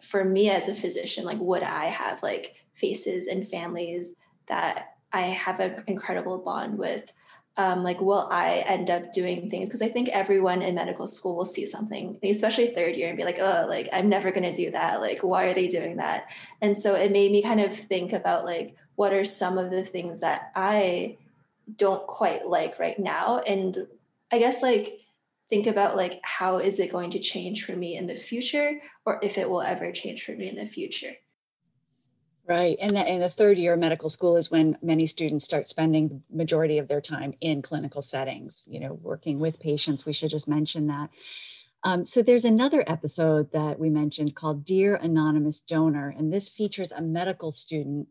for 0.00 0.24
me 0.24 0.48
as 0.48 0.68
a 0.68 0.74
physician, 0.74 1.24
like 1.24 1.38
would 1.40 1.62
I 1.62 1.86
have 1.86 2.22
like 2.22 2.54
faces 2.74 3.26
and 3.26 3.46
families 3.46 4.14
that 4.46 4.93
I 5.14 5.20
have 5.20 5.60
an 5.60 5.84
incredible 5.86 6.38
bond 6.38 6.76
with. 6.76 7.12
Um, 7.56 7.84
like, 7.84 8.00
will 8.00 8.28
I 8.32 8.64
end 8.66 8.90
up 8.90 9.12
doing 9.12 9.48
things? 9.48 9.68
Because 9.68 9.80
I 9.80 9.88
think 9.88 10.08
everyone 10.08 10.60
in 10.60 10.74
medical 10.74 11.06
school 11.06 11.36
will 11.36 11.44
see 11.44 11.64
something, 11.64 12.18
especially 12.24 12.74
third 12.74 12.96
year, 12.96 13.08
and 13.08 13.16
be 13.16 13.22
like, 13.22 13.38
oh, 13.38 13.66
like, 13.68 13.88
I'm 13.92 14.08
never 14.08 14.32
going 14.32 14.42
to 14.42 14.52
do 14.52 14.72
that. 14.72 15.00
Like, 15.00 15.22
why 15.22 15.44
are 15.44 15.54
they 15.54 15.68
doing 15.68 15.96
that? 15.98 16.32
And 16.60 16.76
so 16.76 16.96
it 16.96 17.12
made 17.12 17.30
me 17.30 17.42
kind 17.42 17.60
of 17.60 17.72
think 17.72 18.12
about, 18.12 18.44
like, 18.44 18.74
what 18.96 19.12
are 19.12 19.22
some 19.22 19.56
of 19.56 19.70
the 19.70 19.84
things 19.84 20.18
that 20.20 20.50
I 20.56 21.16
don't 21.76 22.04
quite 22.08 22.48
like 22.48 22.80
right 22.80 22.98
now? 22.98 23.38
And 23.38 23.86
I 24.32 24.40
guess, 24.40 24.60
like, 24.60 24.98
think 25.48 25.68
about, 25.68 25.96
like, 25.96 26.18
how 26.24 26.58
is 26.58 26.80
it 26.80 26.90
going 26.90 27.10
to 27.10 27.20
change 27.20 27.64
for 27.64 27.76
me 27.76 27.96
in 27.96 28.08
the 28.08 28.16
future, 28.16 28.80
or 29.06 29.20
if 29.22 29.38
it 29.38 29.48
will 29.48 29.62
ever 29.62 29.92
change 29.92 30.24
for 30.24 30.32
me 30.32 30.48
in 30.48 30.56
the 30.56 30.66
future. 30.66 31.12
Right. 32.46 32.76
And, 32.78 32.94
that, 32.96 33.06
and 33.06 33.22
the 33.22 33.28
third 33.30 33.56
year 33.56 33.72
of 33.72 33.78
medical 33.78 34.10
school 34.10 34.36
is 34.36 34.50
when 34.50 34.76
many 34.82 35.06
students 35.06 35.46
start 35.46 35.66
spending 35.66 36.08
the 36.08 36.36
majority 36.36 36.76
of 36.78 36.88
their 36.88 37.00
time 37.00 37.32
in 37.40 37.62
clinical 37.62 38.02
settings, 38.02 38.64
you 38.66 38.80
know, 38.80 38.92
working 38.92 39.38
with 39.38 39.58
patients. 39.60 40.04
We 40.04 40.12
should 40.12 40.28
just 40.28 40.46
mention 40.46 40.88
that. 40.88 41.08
Um, 41.84 42.04
so 42.04 42.22
there's 42.22 42.44
another 42.44 42.84
episode 42.86 43.52
that 43.52 43.78
we 43.78 43.88
mentioned 43.88 44.34
called 44.34 44.64
Dear 44.64 44.96
Anonymous 44.96 45.60
Donor, 45.60 46.14
and 46.16 46.32
this 46.32 46.48
features 46.48 46.92
a 46.92 47.00
medical 47.02 47.52
student 47.52 48.08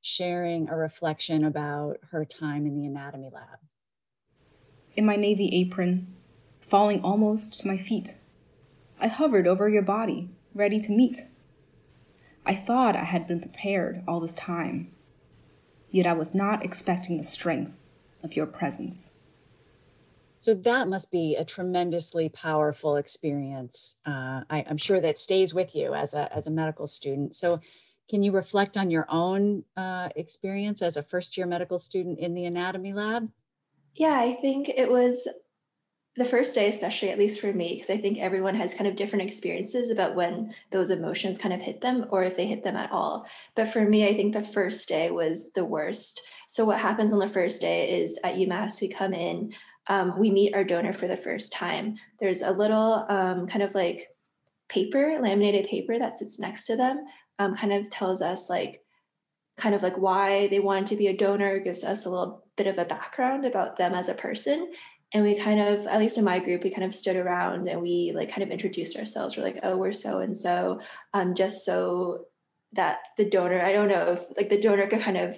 sharing 0.00 0.68
a 0.68 0.76
reflection 0.76 1.44
about 1.44 1.98
her 2.10 2.24
time 2.24 2.66
in 2.66 2.76
the 2.76 2.84
anatomy 2.84 3.30
lab. 3.32 3.58
In 4.94 5.06
my 5.06 5.16
navy 5.16 5.48
apron, 5.52 6.14
falling 6.60 7.00
almost 7.02 7.60
to 7.60 7.68
my 7.68 7.76
feet, 7.76 8.16
I 9.00 9.06
hovered 9.06 9.46
over 9.46 9.68
your 9.68 9.82
body, 9.82 10.30
ready 10.54 10.80
to 10.80 10.92
meet. 10.92 11.26
I 12.44 12.54
thought 12.54 12.96
I 12.96 13.04
had 13.04 13.28
been 13.28 13.40
prepared 13.40 14.02
all 14.06 14.20
this 14.20 14.34
time, 14.34 14.92
yet 15.90 16.06
I 16.06 16.12
was 16.12 16.34
not 16.34 16.64
expecting 16.64 17.18
the 17.18 17.24
strength 17.24 17.82
of 18.22 18.36
your 18.36 18.46
presence. 18.46 19.12
So 20.40 20.54
that 20.54 20.88
must 20.88 21.12
be 21.12 21.36
a 21.36 21.44
tremendously 21.44 22.28
powerful 22.28 22.96
experience. 22.96 23.94
Uh, 24.04 24.42
I, 24.50 24.60
am 24.60 24.76
sure 24.76 25.00
that 25.00 25.18
stays 25.18 25.54
with 25.54 25.76
you 25.76 25.94
as 25.94 26.14
a 26.14 26.34
as 26.34 26.48
a 26.48 26.50
medical 26.50 26.88
student. 26.88 27.36
So, 27.36 27.60
can 28.10 28.24
you 28.24 28.32
reflect 28.32 28.76
on 28.76 28.90
your 28.90 29.06
own 29.08 29.62
uh, 29.76 30.08
experience 30.16 30.82
as 30.82 30.96
a 30.96 31.02
first 31.02 31.36
year 31.36 31.46
medical 31.46 31.78
student 31.78 32.18
in 32.18 32.34
the 32.34 32.46
anatomy 32.46 32.92
lab? 32.92 33.30
Yeah, 33.94 34.18
I 34.18 34.34
think 34.40 34.68
it 34.68 34.90
was 34.90 35.28
the 36.16 36.24
first 36.26 36.54
day, 36.54 36.68
especially 36.68 37.08
at 37.08 37.18
least 37.18 37.40
for 37.40 37.52
me, 37.52 37.74
because 37.74 37.88
I 37.88 37.96
think 37.96 38.18
everyone 38.18 38.54
has 38.56 38.74
kind 38.74 38.86
of 38.86 38.96
different 38.96 39.24
experiences 39.24 39.88
about 39.88 40.14
when 40.14 40.54
those 40.70 40.90
emotions 40.90 41.38
kind 41.38 41.54
of 41.54 41.62
hit 41.62 41.80
them 41.80 42.06
or 42.10 42.22
if 42.22 42.36
they 42.36 42.46
hit 42.46 42.62
them 42.62 42.76
at 42.76 42.92
all. 42.92 43.26
But 43.56 43.68
for 43.68 43.82
me, 43.88 44.06
I 44.06 44.14
think 44.14 44.34
the 44.34 44.42
first 44.42 44.88
day 44.88 45.10
was 45.10 45.52
the 45.52 45.64
worst. 45.64 46.20
So, 46.48 46.66
what 46.66 46.78
happens 46.78 47.14
on 47.14 47.18
the 47.18 47.28
first 47.28 47.62
day 47.62 48.02
is 48.02 48.18
at 48.24 48.34
UMass, 48.34 48.82
we 48.82 48.88
come 48.88 49.14
in, 49.14 49.54
um, 49.86 50.18
we 50.18 50.30
meet 50.30 50.54
our 50.54 50.64
donor 50.64 50.92
for 50.92 51.08
the 51.08 51.16
first 51.16 51.52
time. 51.52 51.96
There's 52.20 52.42
a 52.42 52.50
little 52.50 53.06
um, 53.08 53.46
kind 53.46 53.62
of 53.62 53.74
like 53.74 54.08
paper, 54.68 55.18
laminated 55.20 55.66
paper 55.66 55.98
that 55.98 56.18
sits 56.18 56.38
next 56.38 56.66
to 56.66 56.76
them, 56.76 57.06
um, 57.38 57.56
kind 57.56 57.72
of 57.72 57.88
tells 57.88 58.20
us 58.20 58.50
like 58.50 58.82
kind 59.56 59.74
of 59.74 59.82
like 59.82 59.96
why 59.98 60.48
they 60.48 60.60
wanted 60.60 60.86
to 60.86 60.96
be 60.96 61.08
a 61.08 61.16
donor, 61.16 61.58
gives 61.58 61.84
us 61.84 62.04
a 62.04 62.10
little 62.10 62.44
bit 62.56 62.66
of 62.66 62.78
a 62.78 62.84
background 62.84 63.44
about 63.44 63.76
them 63.76 63.94
as 63.94 64.08
a 64.08 64.14
person. 64.14 64.72
And 65.14 65.22
we 65.24 65.34
kind 65.38 65.60
of, 65.60 65.86
at 65.86 65.98
least 65.98 66.16
in 66.16 66.24
my 66.24 66.38
group, 66.38 66.64
we 66.64 66.70
kind 66.70 66.84
of 66.84 66.94
stood 66.94 67.16
around 67.16 67.68
and 67.68 67.82
we 67.82 68.12
like 68.14 68.30
kind 68.30 68.42
of 68.42 68.50
introduced 68.50 68.96
ourselves. 68.96 69.36
We're 69.36 69.42
like, 69.44 69.60
oh, 69.62 69.76
we're 69.76 69.92
so 69.92 70.20
and 70.20 70.36
so, 70.36 70.80
um, 71.12 71.34
just 71.34 71.64
so 71.64 72.26
that 72.72 72.98
the 73.18 73.28
donor, 73.28 73.60
I 73.60 73.72
don't 73.72 73.88
know 73.88 74.12
if 74.12 74.24
like 74.36 74.48
the 74.48 74.60
donor 74.60 74.86
could 74.86 75.02
kind 75.02 75.18
of 75.18 75.36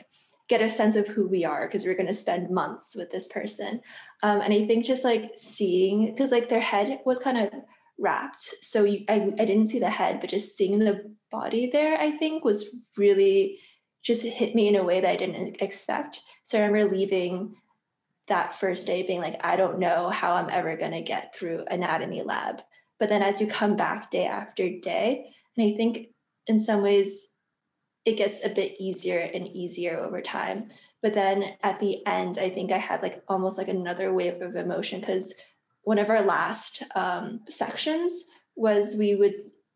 get 0.49 0.63
a 0.63 0.69
sense 0.69 0.95
of 0.95 1.09
who 1.09 1.27
we 1.27 1.45
are 1.45 1.67
because 1.67 1.85
we're 1.85 1.95
going 1.97 2.07
to 2.07 2.15
spend 2.15 2.51
months 2.51 2.95
with 2.95 3.11
this 3.11 3.27
person. 3.29 3.81
Um, 4.23 4.41
and 4.43 4.53
I 4.53 4.67
think 4.67 4.85
just 4.85 5.03
like 5.03 5.33
seeing, 5.37 6.07
because 6.07 6.31
like 6.31 6.49
their 6.49 6.61
head 6.61 7.01
was 7.05 7.19
kind 7.19 7.39
of 7.39 7.51
wrapped. 7.99 8.43
So 8.61 8.85
you, 8.85 9.05
I, 9.09 9.33
I 9.39 9.45
didn't 9.45 9.69
see 9.69 9.79
the 9.79 9.91
head, 9.91 10.21
but 10.21 10.31
just 10.31 10.57
seeing 10.57 10.79
the 10.79 11.15
body 11.31 11.71
there, 11.73 11.99
I 11.99 12.13
think 12.13 12.45
was 12.45 12.77
really 12.97 13.59
just 14.03 14.25
hit 14.25 14.55
me 14.55 14.69
in 14.69 14.77
a 14.77 14.85
way 14.85 15.01
that 15.01 15.11
I 15.11 15.17
didn't 15.17 15.63
expect. 15.63 16.21
So 16.43 16.59
I 16.59 16.67
remember 16.67 16.95
leaving 16.95 17.57
that 18.29 18.59
first 18.59 18.87
day 18.87 19.03
being 19.03 19.21
like, 19.21 19.45
I 19.45 19.57
don't 19.57 19.79
know 19.79 20.09
how 20.11 20.35
I'm 20.35 20.51
ever 20.51 20.77
going 20.77 20.93
to 20.93 21.03
get 21.03 21.35
through 21.35 21.65
anatomy 21.71 22.23
lab. 22.23 22.63
But 22.99 23.09
then 23.09 23.23
as 23.23 23.41
you 23.41 23.47
come 23.47 23.77
back 23.77 24.11
day 24.11 24.27
after 24.27 24.69
day, 24.81 25.27
and 25.57 25.67
I 25.67 25.77
think 25.77 26.09
in 26.47 26.59
some 26.59 26.83
ways 26.83 27.29
it 28.05 28.17
gets 28.17 28.45
a 28.45 28.49
bit 28.49 28.77
easier 28.79 29.19
and 29.19 29.47
easier 29.49 29.99
over 29.99 30.21
time. 30.21 30.69
But 31.03 31.15
then 31.15 31.57
at 31.63 31.81
the 31.81 32.07
end, 32.07 32.39
I 32.39 32.51
think 32.51 32.73
I 32.73 32.79
had 32.79 33.03
like 33.03 33.23
almost 33.29 33.59
like 33.59 33.69
another 33.69 34.13
wave 34.13 34.41
of 34.41 34.57
emotion 34.57 35.01
because 35.01 35.35
one 35.83 35.99
of 35.99 36.11
our 36.11 36.23
last 36.23 36.83
um, 36.95 37.41
sections 37.49 38.25
was 38.57 38.97
we 38.97 39.15
would 39.15 39.35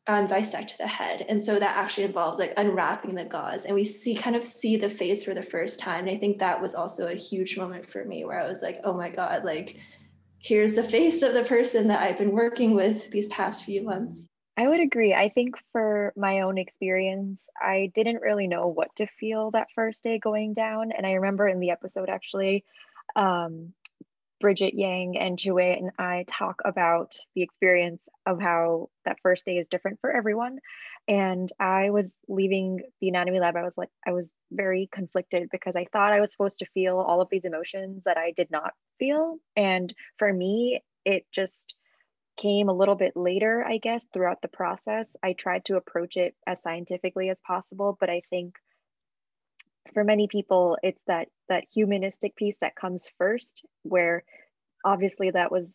um, 0.08 0.26
dissect 0.26 0.76
the 0.78 0.86
head. 0.86 1.24
And 1.28 1.40
so 1.40 1.58
that 1.58 1.76
actually 1.76 2.04
involves 2.04 2.38
like 2.38 2.54
unwrapping 2.56 3.14
the 3.14 3.26
gauze 3.26 3.66
and 3.66 3.74
we 3.74 3.84
see 3.84 4.14
kind 4.14 4.34
of 4.34 4.42
see 4.42 4.76
the 4.76 4.88
face 4.88 5.22
for 5.22 5.34
the 5.34 5.42
first 5.42 5.78
time. 5.78 6.08
And 6.08 6.16
I 6.16 6.18
think 6.18 6.38
that 6.38 6.60
was 6.60 6.74
also 6.74 7.06
a 7.06 7.14
huge 7.14 7.58
moment 7.58 7.86
for 7.86 8.04
me 8.04 8.24
where 8.24 8.40
I 8.40 8.48
was 8.48 8.62
like, 8.62 8.80
oh 8.84 8.94
my 8.94 9.10
God, 9.10 9.44
like 9.44 9.78
here's 10.38 10.74
the 10.74 10.82
face 10.82 11.20
of 11.20 11.34
the 11.34 11.44
person 11.44 11.88
that 11.88 12.02
I've 12.02 12.16
been 12.16 12.32
working 12.32 12.74
with 12.74 13.10
these 13.10 13.28
past 13.28 13.64
few 13.64 13.82
months. 13.82 14.26
I 14.56 14.66
would 14.66 14.80
agree. 14.80 15.14
I 15.14 15.28
think 15.28 15.56
for 15.72 16.12
my 16.16 16.40
own 16.40 16.58
experience, 16.58 17.46
I 17.60 17.92
didn't 17.94 18.22
really 18.22 18.48
know 18.48 18.66
what 18.66 18.96
to 18.96 19.06
feel 19.06 19.50
that 19.52 19.68
first 19.74 20.02
day 20.02 20.18
going 20.18 20.54
down. 20.54 20.90
And 20.90 21.06
I 21.06 21.12
remember 21.12 21.46
in 21.46 21.60
the 21.60 21.70
episode 21.70 22.08
actually, 22.08 22.64
um, 23.14 23.74
Bridget 24.40 24.75
Yang 24.75 25.18
and 25.18 25.38
Chue 25.38 25.59
and 25.59 25.90
I 25.99 26.25
talk 26.28 26.61
about 26.64 27.16
the 27.35 27.42
experience 27.42 28.07
of 28.26 28.40
how 28.40 28.88
that 29.04 29.18
first 29.23 29.45
day 29.45 29.57
is 29.57 29.68
different 29.68 30.00
for 30.00 30.14
everyone. 30.14 30.59
And 31.09 31.50
I 31.59 31.90
was 31.90 32.18
leaving 32.28 32.80
the 33.00 33.09
anatomy 33.09 33.40
lab. 33.40 33.57
I 33.57 33.62
was 33.62 33.76
like, 33.76 33.88
I 34.07 34.12
was 34.12 34.37
very 34.52 34.88
conflicted 34.92 35.49
because 35.50 35.75
I 35.75 35.87
thought 35.92 36.12
I 36.12 36.21
was 36.21 36.30
supposed 36.30 36.59
to 36.61 36.66
feel 36.66 36.99
all 36.99 37.21
of 37.21 37.28
these 37.30 37.45
emotions 37.45 38.02
that 38.04 38.18
I 38.18 38.33
did 38.37 38.50
not 38.50 38.73
feel. 38.99 39.38
And 39.57 39.92
for 40.18 40.33
me, 40.33 40.83
it 41.04 41.25
just 41.33 41.75
came 42.37 42.68
a 42.68 42.75
little 42.75 42.95
bit 42.95 43.16
later, 43.16 43.64
I 43.66 43.78
guess, 43.78 44.07
throughout 44.12 44.42
the 44.42 44.49
process. 44.49 45.14
I 45.23 45.33
tried 45.33 45.64
to 45.66 45.76
approach 45.76 46.16
it 46.16 46.35
as 46.47 46.62
scientifically 46.62 47.30
as 47.30 47.40
possible, 47.40 47.97
but 47.99 48.11
I 48.11 48.23
think 48.30 48.54
for 49.95 50.04
many 50.04 50.28
people 50.28 50.76
it's 50.83 51.00
that 51.07 51.28
that 51.49 51.64
humanistic 51.73 52.37
piece 52.37 52.57
that 52.61 52.76
comes 52.76 53.11
first 53.18 53.64
where 53.83 54.23
obviously 54.85 55.30
that 55.30 55.50
was 55.50 55.71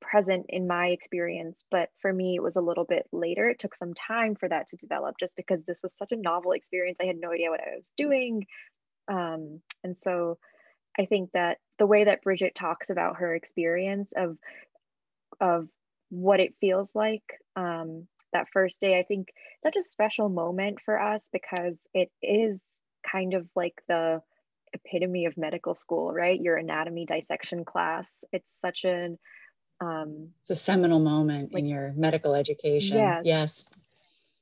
present 0.00 0.46
in 0.48 0.66
my 0.66 0.88
experience 0.88 1.64
but 1.70 1.88
for 2.00 2.12
me 2.12 2.34
it 2.36 2.42
was 2.42 2.56
a 2.56 2.60
little 2.60 2.84
bit 2.84 3.06
later. 3.12 3.48
It 3.48 3.58
took 3.58 3.74
some 3.74 3.94
time 3.94 4.34
for 4.34 4.48
that 4.48 4.68
to 4.68 4.76
develop 4.76 5.16
just 5.18 5.34
because 5.36 5.60
this 5.64 5.80
was 5.82 5.96
such 5.96 6.12
a 6.12 6.16
novel 6.16 6.52
experience. 6.52 6.98
I 7.00 7.06
had 7.06 7.16
no 7.16 7.32
idea 7.32 7.50
what 7.50 7.60
i 7.60 7.76
was 7.76 7.92
doing. 7.96 8.46
Um, 9.08 9.60
and 9.82 9.96
so 9.96 10.38
i 10.98 11.06
think 11.06 11.30
that 11.32 11.58
the 11.78 11.86
way 11.86 12.04
that 12.04 12.22
bridget 12.22 12.54
talks 12.54 12.90
about 12.90 13.16
her 13.16 13.34
experience 13.34 14.10
of 14.16 14.38
of 15.40 15.68
what 16.10 16.40
it 16.40 16.54
feels 16.60 16.94
like 16.94 17.24
um, 17.56 18.06
that 18.32 18.48
first 18.52 18.80
day 18.80 18.98
i 18.98 19.02
think 19.02 19.28
such 19.62 19.76
a 19.76 19.82
special 19.82 20.28
moment 20.28 20.78
for 20.84 21.00
us 21.00 21.28
because 21.32 21.74
it 21.92 22.10
is 22.22 22.58
kind 23.10 23.34
of 23.34 23.46
like 23.54 23.74
the 23.88 24.22
epitome 24.72 25.26
of 25.26 25.36
medical 25.36 25.74
school, 25.74 26.12
right? 26.12 26.40
Your 26.40 26.56
anatomy 26.56 27.06
dissection 27.06 27.64
class. 27.64 28.10
It's 28.32 28.48
such 28.60 28.84
an 28.84 29.18
um 29.80 30.30
it's 30.42 30.50
a 30.50 30.56
seminal 30.56 31.00
moment 31.00 31.52
like, 31.52 31.60
in 31.60 31.66
your 31.66 31.92
medical 31.96 32.34
education. 32.34 32.96
Yes. 32.96 33.22
Yes. 33.24 33.68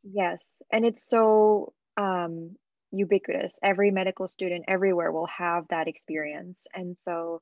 Yes. 0.03 0.39
And 0.73 0.85
it's 0.85 1.09
so 1.09 1.73
um 1.97 2.57
ubiquitous. 2.93 3.55
Every 3.63 3.91
medical 3.91 4.29
student 4.29 4.65
everywhere 4.69 5.13
will 5.13 5.27
have 5.27 5.67
that 5.69 5.89
experience. 5.89 6.59
And 6.75 6.97
so 6.99 7.41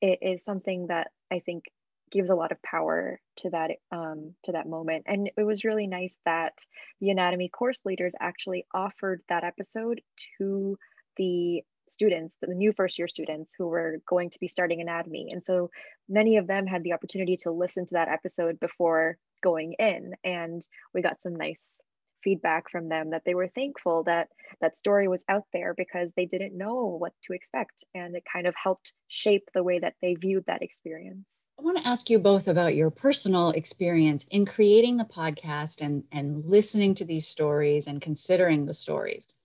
it 0.00 0.18
is 0.22 0.44
something 0.44 0.88
that 0.88 1.08
I 1.30 1.40
think 1.40 1.64
gives 2.12 2.30
a 2.30 2.34
lot 2.34 2.52
of 2.52 2.62
power 2.62 3.18
to 3.38 3.50
that 3.50 3.70
um, 3.90 4.34
to 4.44 4.52
that 4.52 4.68
moment. 4.68 5.04
And 5.06 5.30
it 5.36 5.44
was 5.44 5.64
really 5.64 5.86
nice 5.86 6.14
that 6.24 6.52
the 7.00 7.10
anatomy 7.10 7.48
course 7.48 7.80
leaders 7.84 8.12
actually 8.20 8.66
offered 8.72 9.22
that 9.28 9.44
episode 9.44 10.00
to 10.38 10.78
the 11.16 11.62
students, 11.88 12.36
the 12.40 12.54
new 12.54 12.72
first 12.72 12.98
year 12.98 13.08
students 13.08 13.52
who 13.58 13.66
were 13.66 13.98
going 14.08 14.30
to 14.30 14.38
be 14.38 14.48
starting 14.48 14.80
anatomy. 14.80 15.28
And 15.30 15.44
so 15.44 15.70
many 16.08 16.36
of 16.36 16.46
them 16.46 16.66
had 16.66 16.82
the 16.82 16.92
opportunity 16.92 17.36
to 17.42 17.50
listen 17.50 17.86
to 17.86 17.94
that 17.94 18.08
episode 18.08 18.60
before 18.60 19.18
going 19.42 19.74
in. 19.78 20.12
And 20.24 20.66
we 20.94 21.02
got 21.02 21.20
some 21.20 21.34
nice 21.34 21.78
feedback 22.22 22.70
from 22.70 22.88
them 22.88 23.10
that 23.10 23.22
they 23.26 23.34
were 23.34 23.48
thankful 23.48 24.04
that 24.04 24.28
that 24.60 24.76
story 24.76 25.08
was 25.08 25.24
out 25.28 25.44
there 25.52 25.74
because 25.74 26.10
they 26.16 26.26
didn't 26.26 26.56
know 26.56 26.96
what 26.98 27.12
to 27.24 27.32
expect. 27.32 27.84
And 27.94 28.14
it 28.16 28.22
kind 28.32 28.46
of 28.46 28.54
helped 28.62 28.92
shape 29.08 29.48
the 29.52 29.64
way 29.64 29.80
that 29.80 29.94
they 30.00 30.14
viewed 30.14 30.44
that 30.46 30.62
experience. 30.62 31.26
I 31.62 31.64
want 31.64 31.78
to 31.78 31.86
ask 31.86 32.10
you 32.10 32.18
both 32.18 32.48
about 32.48 32.74
your 32.74 32.90
personal 32.90 33.50
experience 33.50 34.26
in 34.32 34.46
creating 34.46 34.96
the 34.96 35.04
podcast 35.04 35.80
and, 35.80 36.02
and 36.10 36.44
listening 36.44 36.96
to 36.96 37.04
these 37.04 37.28
stories 37.28 37.86
and 37.86 38.02
considering 38.02 38.66
the 38.66 38.74
stories. 38.74 39.36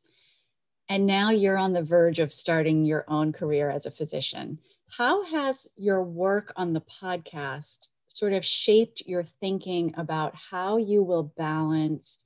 And 0.89 1.05
now 1.05 1.29
you're 1.29 1.59
on 1.59 1.73
the 1.73 1.83
verge 1.83 2.17
of 2.17 2.33
starting 2.33 2.85
your 2.85 3.05
own 3.07 3.33
career 3.33 3.69
as 3.69 3.85
a 3.85 3.91
physician. 3.91 4.57
How 4.89 5.25
has 5.25 5.67
your 5.75 6.03
work 6.03 6.51
on 6.55 6.73
the 6.73 6.81
podcast 6.81 7.87
sort 8.07 8.33
of 8.33 8.43
shaped 8.43 9.03
your 9.05 9.21
thinking 9.21 9.93
about 9.95 10.33
how 10.33 10.77
you 10.77 11.03
will 11.03 11.31
balance 11.37 12.25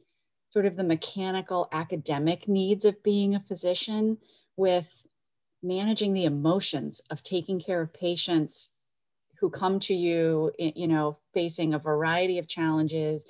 sort 0.51 0.65
of 0.65 0.77
the 0.77 0.85
mechanical 0.85 1.67
academic 1.73 2.47
needs 2.47 2.85
of 2.85 3.03
being 3.03 3.35
a 3.35 3.41
physician 3.41 4.19
with 4.55 4.89
managing 5.61 6.13
the 6.13 6.23
emotions 6.23 7.01
of 7.09 7.23
taking 7.23 7.59
care 7.59 7.81
of 7.81 7.93
patients 7.93 8.69
who 9.41 9.49
come 9.49 9.79
to 9.79 9.95
you, 9.95 10.51
you 10.59 10.87
know, 10.87 11.17
facing 11.33 11.73
a 11.73 11.79
variety 11.79 12.37
of 12.37 12.47
challenges. 12.47 13.25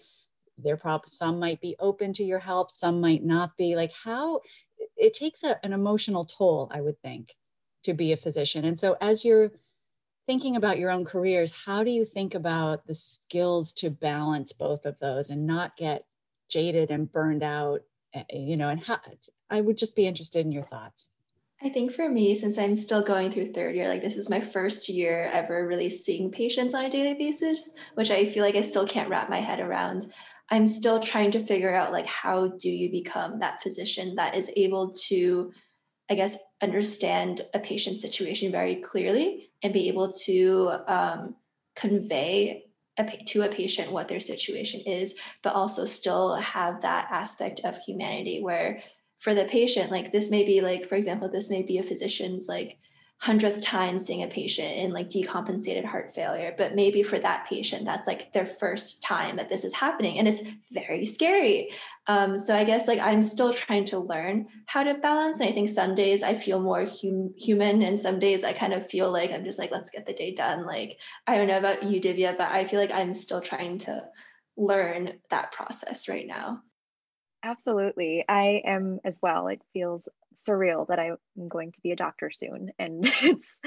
There 0.58 0.76
probably 0.76 1.10
some 1.10 1.40
might 1.40 1.62
be 1.62 1.78
open 1.80 2.12
to 2.14 2.24
your 2.24 2.38
help, 2.38 2.70
some 2.70 3.00
might 3.00 3.24
not 3.24 3.56
be. 3.58 3.78
Like 3.78 3.94
how 3.94 4.42
it 4.98 5.14
takes 5.14 5.44
a, 5.44 5.64
an 5.66 5.72
emotional 5.72 6.26
toll, 6.26 6.70
I 6.72 6.82
would 6.82 7.02
think, 7.02 7.34
to 7.84 7.94
be 7.94 8.12
a 8.12 8.18
physician. 8.18 8.66
And 8.66 8.78
so 8.78 8.98
as 9.00 9.24
you're 9.24 9.52
thinking 10.28 10.58
about 10.58 10.78
your 10.78 10.92
own 10.92 11.06
careers, 11.06 11.52
how 11.66 11.84
do 11.84 11.92
you 11.92 12.04
think 12.04 12.36
about 12.36 12.86
the 12.86 12.94
skills 12.94 13.72
to 13.76 13.90
balance 13.90 14.52
both 14.52 14.86
of 14.86 15.00
those 15.00 15.30
and 15.30 15.48
not 15.48 15.78
get 15.78 16.06
jaded 16.50 16.92
and 16.92 17.10
burned 17.10 17.42
out? 17.42 17.82
Eh, 18.14 18.24
you 18.34 18.58
know, 18.58 18.68
and 18.68 18.82
how 18.82 19.00
I 19.50 19.62
would 19.62 19.78
just 19.78 19.96
be 19.96 20.08
interested 20.08 20.46
in 20.46 20.52
your 20.52 20.66
thoughts. 20.66 21.08
I 21.64 21.70
think 21.70 21.92
for 21.92 22.10
me, 22.10 22.34
since 22.34 22.58
I'm 22.58 22.76
still 22.76 23.04
going 23.04 23.32
through 23.32 23.54
third 23.54 23.76
year, 23.76 23.88
like 23.88 24.02
this 24.02 24.18
is 24.18 24.30
my 24.30 24.42
first 24.42 24.90
year 24.90 25.30
ever 25.32 25.68
really 25.68 25.92
seeing 25.92 26.32
patients 26.32 26.74
on 26.74 26.86
a 26.86 26.90
daily 26.90 27.14
basis, 27.14 27.70
which 27.94 28.10
I 28.10 28.26
feel 28.26 28.44
like 28.44 28.56
I 28.56 28.62
still 28.62 28.88
can't 28.88 29.10
wrap 29.10 29.30
my 29.30 29.40
head 29.40 29.60
around. 29.60 30.08
I'm 30.50 30.66
still 30.66 31.00
trying 31.00 31.32
to 31.32 31.46
figure 31.46 31.74
out 31.74 31.92
like 31.92 32.08
how 32.08 32.48
do 32.60 32.70
you 32.70 32.90
become 32.90 33.40
that 33.40 33.62
physician 33.62 34.16
that 34.16 34.36
is 34.36 34.52
able 34.58 34.92
to, 35.08 35.52
I 36.10 36.16
guess, 36.16 36.36
understand 36.64 37.42
a 37.54 37.60
patient's 37.60 38.02
situation 38.02 38.52
very 38.52 38.78
clearly 38.78 39.52
and 39.62 39.72
be 39.72 39.88
able 39.88 40.12
to 40.26 40.72
um, 40.88 41.36
convey 41.76 42.66
a, 42.98 43.04
to 43.28 43.44
a 43.44 43.50
patient 43.50 43.92
what 43.92 44.08
their 44.08 44.20
situation 44.20 44.82
is, 44.82 45.14
but 45.44 45.54
also 45.54 45.86
still 45.86 46.36
have 46.36 46.82
that 46.82 47.08
aspect 47.12 47.62
of 47.64 47.78
humanity 47.78 48.42
where 48.42 48.82
for 49.22 49.36
the 49.36 49.46
patient 49.46 49.92
like 49.92 50.12
this 50.12 50.30
may 50.30 50.44
be 50.44 50.62
like 50.62 50.86
for 50.86 50.96
example 50.96 51.30
this 51.30 51.50
may 51.50 51.62
be 51.62 51.78
a 51.78 51.84
physician's 51.84 52.48
like 52.48 52.78
hundredth 53.20 53.62
time 53.62 54.00
seeing 54.00 54.24
a 54.24 54.28
patient 54.28 54.74
in 54.74 54.92
like 54.92 55.08
decompensated 55.08 55.86
heart 55.86 56.12
failure 56.12 56.56
but 56.58 56.74
maybe 56.74 57.04
for 57.04 57.20
that 57.20 57.46
patient 57.48 57.86
that's 57.86 58.08
like 58.08 58.34
their 58.34 58.48
first 58.48 59.04
time 59.04 59.36
that 59.36 59.48
this 59.48 59.64
is 59.64 59.76
happening 59.76 60.18
and 60.18 60.28
it's 60.28 60.42
very 60.72 61.06
scary 61.06 61.70
um, 62.08 62.36
so 62.36 62.56
i 62.56 62.64
guess 62.64 62.88
like 62.88 63.00
i'm 63.00 63.22
still 63.22 63.54
trying 63.54 63.86
to 63.86 64.00
learn 64.00 64.48
how 64.66 64.82
to 64.82 64.96
balance 64.96 65.40
and 65.40 65.48
i 65.48 65.52
think 65.52 65.70
some 65.70 65.94
days 65.94 66.24
i 66.24 66.34
feel 66.34 66.60
more 66.60 66.84
hum- 66.84 67.32
human 67.38 67.84
and 67.84 68.00
some 68.00 68.18
days 68.18 68.44
i 68.44 68.52
kind 68.52 68.74
of 68.74 68.90
feel 68.90 69.12
like 69.12 69.32
i'm 69.32 69.46
just 69.46 69.60
like 69.60 69.70
let's 69.70 69.92
get 69.92 70.08
the 70.08 70.14
day 70.14 70.34
done 70.34 70.66
like 70.66 70.98
i 71.28 71.38
don't 71.38 71.48
know 71.48 71.60
about 71.60 71.84
you 71.84 72.02
divya 72.02 72.36
but 72.36 72.50
i 72.50 72.66
feel 72.66 72.80
like 72.80 72.92
i'm 72.92 73.14
still 73.14 73.40
trying 73.40 73.78
to 73.78 74.04
learn 74.58 75.14
that 75.30 75.52
process 75.52 76.08
right 76.08 76.28
now. 76.28 76.62
Absolutely. 77.44 78.24
I 78.28 78.62
am 78.66 79.00
as 79.04 79.20
well. 79.22 79.48
It 79.48 79.62
feels 79.74 80.08
surreal 80.38 80.88
that 80.88 81.00
I'm 81.00 81.18
going 81.48 81.72
to 81.72 81.82
be 81.82 81.92
a 81.92 81.96
doctor 81.96 82.32
soon 82.32 82.72
and 82.80 83.04
it's 83.24 83.60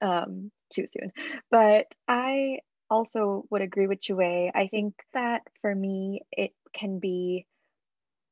um, 0.00 0.50
too 0.72 0.86
soon. 0.86 1.12
But 1.50 1.86
I 2.08 2.60
also 2.88 3.44
would 3.50 3.62
agree 3.62 3.86
with 3.86 4.00
Chue. 4.00 4.20
I 4.54 4.68
think 4.70 4.94
that 5.14 5.42
for 5.60 5.74
me, 5.74 6.22
it 6.32 6.52
can 6.74 6.98
be, 6.98 7.46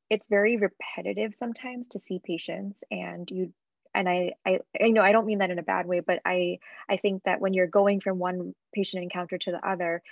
it's 0.09 0.27
very 0.27 0.57
repetitive 0.57 1.35
sometimes 1.35 1.89
to 1.89 1.99
see 1.99 2.21
patients 2.23 2.83
and 2.91 3.29
you 3.31 3.53
and 3.95 4.07
I, 4.07 4.33
I 4.45 4.59
I 4.83 4.89
know 4.89 5.01
I 5.01 5.11
don't 5.11 5.25
mean 5.25 5.39
that 5.39 5.49
in 5.51 5.59
a 5.59 5.63
bad 5.63 5.87
way, 5.87 5.99
but 6.01 6.19
I 6.25 6.59
I 6.89 6.97
think 6.97 7.23
that 7.23 7.41
when 7.41 7.53
you're 7.53 7.67
going 7.67 8.01
from 8.01 8.19
one 8.19 8.53
patient 8.73 9.03
encounter 9.03 9.37
to 9.39 9.51
the 9.51 9.67
other, 9.67 10.03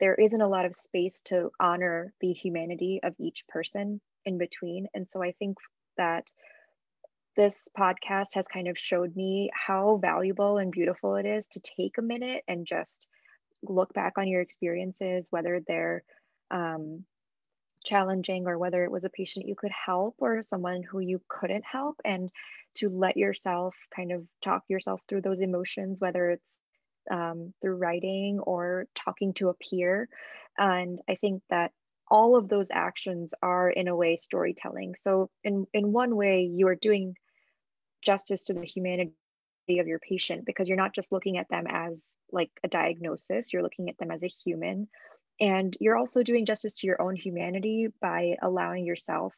there 0.00 0.14
isn't 0.14 0.40
a 0.40 0.48
lot 0.48 0.64
of 0.64 0.74
space 0.74 1.22
to 1.26 1.50
honor 1.58 2.12
the 2.20 2.32
humanity 2.32 3.00
of 3.02 3.14
each 3.18 3.44
person 3.48 4.00
in 4.24 4.38
between. 4.38 4.86
And 4.94 5.08
so 5.08 5.22
I 5.22 5.32
think 5.32 5.58
that 5.96 6.24
this 7.36 7.68
podcast 7.78 8.34
has 8.34 8.46
kind 8.48 8.68
of 8.68 8.78
showed 8.78 9.14
me 9.14 9.50
how 9.54 9.98
valuable 10.02 10.58
and 10.58 10.72
beautiful 10.72 11.14
it 11.16 11.26
is 11.26 11.46
to 11.48 11.60
take 11.60 11.98
a 11.98 12.02
minute 12.02 12.42
and 12.48 12.66
just 12.66 13.06
look 13.62 13.92
back 13.94 14.14
on 14.18 14.28
your 14.28 14.40
experiences, 14.40 15.26
whether 15.30 15.60
they're 15.66 16.02
um, 16.50 17.04
challenging 17.84 18.46
or 18.46 18.58
whether 18.58 18.84
it 18.84 18.90
was 18.90 19.04
a 19.04 19.10
patient 19.10 19.46
you 19.46 19.54
could 19.54 19.70
help 19.70 20.16
or 20.18 20.42
someone 20.42 20.82
who 20.82 20.98
you 20.98 21.20
couldn't 21.28 21.64
help, 21.64 22.00
and 22.04 22.30
to 22.74 22.88
let 22.88 23.16
yourself 23.16 23.74
kind 23.94 24.12
of 24.12 24.24
talk 24.42 24.64
yourself 24.68 25.00
through 25.08 25.22
those 25.22 25.40
emotions, 25.40 26.00
whether 26.00 26.30
it's 26.30 26.44
um, 27.10 27.52
through 27.60 27.76
writing 27.76 28.38
or 28.40 28.86
talking 28.94 29.34
to 29.34 29.48
a 29.48 29.54
peer. 29.54 30.08
And 30.56 31.00
I 31.08 31.14
think 31.16 31.42
that 31.50 31.72
all 32.10 32.36
of 32.36 32.48
those 32.48 32.68
actions 32.70 33.34
are 33.42 33.68
in 33.70 33.88
a 33.88 33.96
way 33.96 34.16
storytelling. 34.16 34.94
So 34.96 35.30
in, 35.44 35.66
in 35.74 35.92
one 35.92 36.16
way, 36.16 36.42
you 36.42 36.68
are 36.68 36.74
doing 36.74 37.14
justice 38.02 38.44
to 38.44 38.54
the 38.54 38.64
humanity 38.64 39.12
of 39.78 39.86
your 39.86 39.98
patient 39.98 40.46
because 40.46 40.68
you're 40.68 40.76
not 40.76 40.94
just 40.94 41.12
looking 41.12 41.36
at 41.36 41.48
them 41.50 41.66
as 41.68 42.04
like 42.32 42.50
a 42.64 42.68
diagnosis, 42.68 43.52
you're 43.52 43.62
looking 43.62 43.88
at 43.88 43.98
them 43.98 44.10
as 44.10 44.22
a 44.22 44.30
human. 44.44 44.88
And 45.40 45.76
you're 45.80 45.96
also 45.96 46.22
doing 46.22 46.46
justice 46.46 46.74
to 46.80 46.86
your 46.86 47.00
own 47.00 47.14
humanity 47.14 47.88
by 48.00 48.36
allowing 48.42 48.84
yourself 48.84 49.34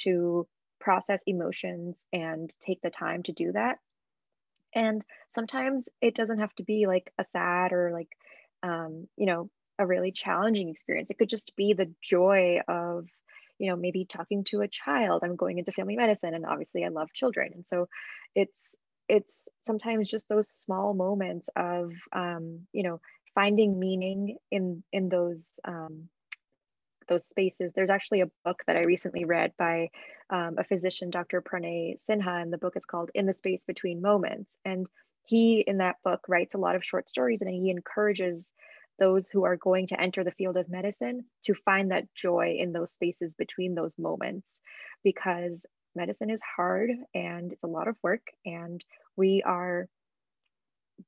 to 0.00 0.46
process 0.80 1.22
emotions 1.26 2.04
and 2.12 2.52
take 2.60 2.80
the 2.82 2.90
time 2.90 3.22
to 3.24 3.32
do 3.32 3.52
that. 3.52 3.78
And 4.74 5.04
sometimes 5.30 5.88
it 6.00 6.14
doesn't 6.14 6.38
have 6.38 6.54
to 6.56 6.64
be 6.64 6.86
like 6.86 7.12
a 7.18 7.24
sad 7.24 7.72
or 7.72 7.90
like, 7.92 8.08
um, 8.62 9.08
you 9.16 9.26
know, 9.26 9.50
a 9.78 9.86
really 9.86 10.12
challenging 10.12 10.68
experience. 10.68 11.10
It 11.10 11.18
could 11.18 11.28
just 11.28 11.54
be 11.56 11.72
the 11.72 11.92
joy 12.02 12.60
of, 12.68 13.06
you 13.58 13.70
know, 13.70 13.76
maybe 13.76 14.06
talking 14.06 14.44
to 14.44 14.60
a 14.60 14.68
child. 14.68 15.22
I'm 15.24 15.36
going 15.36 15.58
into 15.58 15.72
family 15.72 15.96
medicine 15.96 16.34
and 16.34 16.46
obviously 16.46 16.84
I 16.84 16.88
love 16.88 17.12
children. 17.14 17.52
And 17.54 17.66
so 17.66 17.88
it's 18.34 18.52
it's 19.08 19.42
sometimes 19.66 20.10
just 20.10 20.28
those 20.28 20.48
small 20.48 20.94
moments 20.94 21.48
of 21.56 21.92
um, 22.12 22.66
you 22.72 22.82
know 22.82 23.00
finding 23.34 23.78
meaning 23.78 24.36
in 24.50 24.82
in 24.92 25.08
those 25.08 25.46
um, 25.66 26.08
those 27.12 27.26
spaces. 27.26 27.72
There's 27.74 27.90
actually 27.90 28.22
a 28.22 28.30
book 28.44 28.62
that 28.66 28.76
I 28.76 28.82
recently 28.82 29.24
read 29.24 29.52
by 29.58 29.90
um, 30.30 30.56
a 30.58 30.64
physician, 30.64 31.10
Dr. 31.10 31.42
Pranay 31.42 31.96
Sinha, 32.08 32.40
and 32.40 32.52
the 32.52 32.58
book 32.58 32.76
is 32.76 32.86
called 32.86 33.10
In 33.14 33.26
the 33.26 33.34
Space 33.34 33.64
Between 33.64 34.00
Moments. 34.00 34.56
And 34.64 34.86
he, 35.26 35.60
in 35.66 35.78
that 35.78 35.96
book, 36.02 36.20
writes 36.28 36.54
a 36.54 36.58
lot 36.58 36.74
of 36.74 36.84
short 36.84 37.08
stories 37.08 37.42
and 37.42 37.50
he 37.50 37.70
encourages 37.70 38.48
those 38.98 39.28
who 39.28 39.44
are 39.44 39.56
going 39.56 39.86
to 39.88 40.00
enter 40.00 40.24
the 40.24 40.30
field 40.32 40.56
of 40.56 40.70
medicine 40.70 41.24
to 41.44 41.54
find 41.54 41.90
that 41.90 42.14
joy 42.14 42.56
in 42.58 42.72
those 42.72 42.92
spaces 42.92 43.34
between 43.34 43.74
those 43.74 43.92
moments 43.98 44.60
because 45.02 45.66
medicine 45.94 46.30
is 46.30 46.40
hard 46.56 46.90
and 47.14 47.52
it's 47.52 47.64
a 47.64 47.68
lot 47.68 47.88
of 47.88 47.96
work 48.02 48.28
and 48.46 48.84
we 49.16 49.42
are 49.44 49.88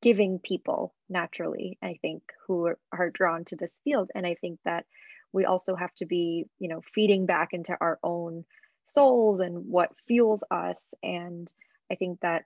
giving 0.03 0.39
people 0.39 0.95
naturally 1.09 1.79
i 1.83 1.97
think 2.03 2.23
who 2.47 2.67
are, 2.67 2.79
are 2.93 3.11
drawn 3.11 3.45
to 3.45 3.57
this 3.57 3.81
field 3.85 4.11
and 4.15 4.27
i 4.27 4.35
think 4.35 4.59
that 4.65 4.85
we 5.35 5.45
also 5.45 5.77
have 5.77 5.95
to 5.97 6.07
be 6.07 6.47
you 6.59 6.69
know 6.69 6.81
feeding 6.95 7.27
back 7.27 7.53
into 7.53 7.77
our 7.81 7.99
own 8.03 8.45
souls 8.85 9.41
and 9.41 9.67
what 9.67 9.91
fuels 10.07 10.43
us 10.51 10.83
and 11.03 11.53
i 11.91 11.95
think 11.95 12.21
that 12.21 12.45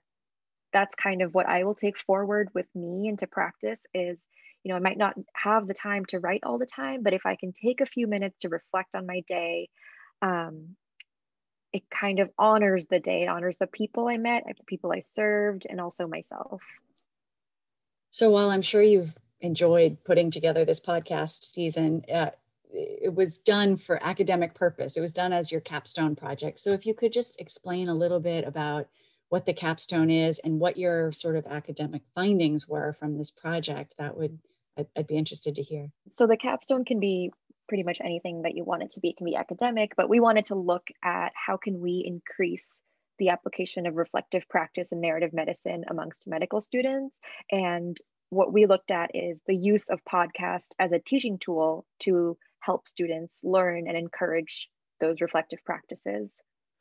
that's 0.73 0.95
kind 0.95 1.21
of 1.21 1.33
what 1.33 1.47
i 1.47 1.63
will 1.63 1.75
take 1.75 1.97
forward 1.97 2.49
with 2.53 2.67
me 2.75 3.07
into 3.07 3.27
practice 3.27 3.79
is 3.93 4.17
you 4.63 4.69
know, 4.69 4.75
I 4.75 4.79
might 4.79 4.97
not 4.97 5.15
have 5.33 5.67
the 5.67 5.73
time 5.73 6.05
to 6.07 6.19
write 6.19 6.43
all 6.43 6.57
the 6.57 6.65
time, 6.65 7.01
but 7.01 7.13
if 7.13 7.25
I 7.25 7.35
can 7.35 7.53
take 7.53 7.81
a 7.81 7.85
few 7.85 8.07
minutes 8.07 8.37
to 8.39 8.49
reflect 8.49 8.95
on 8.95 9.05
my 9.05 9.21
day, 9.27 9.69
um, 10.21 10.75
it 11.71 11.83
kind 11.89 12.19
of 12.19 12.29
honors 12.37 12.87
the 12.87 12.99
day. 12.99 13.23
It 13.23 13.29
honors 13.29 13.57
the 13.57 13.67
people 13.67 14.07
I 14.07 14.17
met, 14.17 14.43
the 14.45 14.63
people 14.65 14.91
I 14.91 15.01
served, 15.01 15.65
and 15.69 15.79
also 15.79 16.07
myself. 16.07 16.61
So 18.09 18.29
while 18.31 18.49
I'm 18.49 18.63
sure 18.63 18.81
you've 18.81 19.17
enjoyed 19.39 20.03
putting 20.03 20.31
together 20.31 20.65
this 20.65 20.79
podcast 20.79 21.43
season, 21.43 22.03
uh, 22.11 22.31
it 22.71 23.13
was 23.13 23.39
done 23.39 23.77
for 23.77 23.99
academic 24.03 24.53
purpose. 24.53 24.95
It 24.95 25.01
was 25.01 25.11
done 25.11 25.33
as 25.33 25.51
your 25.51 25.61
capstone 25.61 26.15
project. 26.15 26.59
So 26.59 26.71
if 26.71 26.85
you 26.85 26.93
could 26.93 27.11
just 27.11 27.39
explain 27.39 27.89
a 27.89 27.95
little 27.95 28.19
bit 28.19 28.45
about 28.45 28.87
what 29.29 29.45
the 29.45 29.53
capstone 29.53 30.09
is 30.09 30.39
and 30.39 30.59
what 30.59 30.77
your 30.77 31.11
sort 31.11 31.35
of 31.35 31.45
academic 31.47 32.01
findings 32.15 32.67
were 32.67 32.93
from 32.93 33.17
this 33.17 33.31
project, 33.31 33.95
that 33.97 34.15
would 34.17 34.39
I'd, 34.77 34.87
I'd 34.95 35.07
be 35.07 35.17
interested 35.17 35.55
to 35.55 35.63
hear. 35.63 35.89
So 36.17 36.27
the 36.27 36.37
capstone 36.37 36.85
can 36.85 36.99
be 36.99 37.31
pretty 37.67 37.83
much 37.83 37.99
anything 38.03 38.43
that 38.43 38.55
you 38.55 38.63
want 38.63 38.83
it 38.83 38.91
to 38.91 38.99
be. 38.99 39.09
It 39.09 39.17
can 39.17 39.25
be 39.25 39.35
academic, 39.35 39.95
but 39.95 40.09
we 40.09 40.19
wanted 40.19 40.45
to 40.45 40.55
look 40.55 40.87
at 41.03 41.31
how 41.35 41.57
can 41.57 41.79
we 41.79 42.03
increase 42.05 42.81
the 43.19 43.29
application 43.29 43.85
of 43.85 43.95
reflective 43.95 44.47
practice 44.47 44.87
and 44.91 45.01
narrative 45.01 45.33
medicine 45.33 45.83
amongst 45.89 46.27
medical 46.27 46.61
students. 46.61 47.13
And 47.51 47.97
what 48.29 48.53
we 48.53 48.65
looked 48.65 48.91
at 48.91 49.11
is 49.13 49.41
the 49.45 49.55
use 49.55 49.89
of 49.89 49.99
podcast 50.05 50.69
as 50.79 50.91
a 50.91 50.99
teaching 50.99 51.37
tool 51.37 51.85
to 52.01 52.37
help 52.61 52.87
students 52.87 53.39
learn 53.43 53.87
and 53.87 53.97
encourage 53.97 54.69
those 54.99 55.21
reflective 55.21 55.59
practices. 55.65 56.29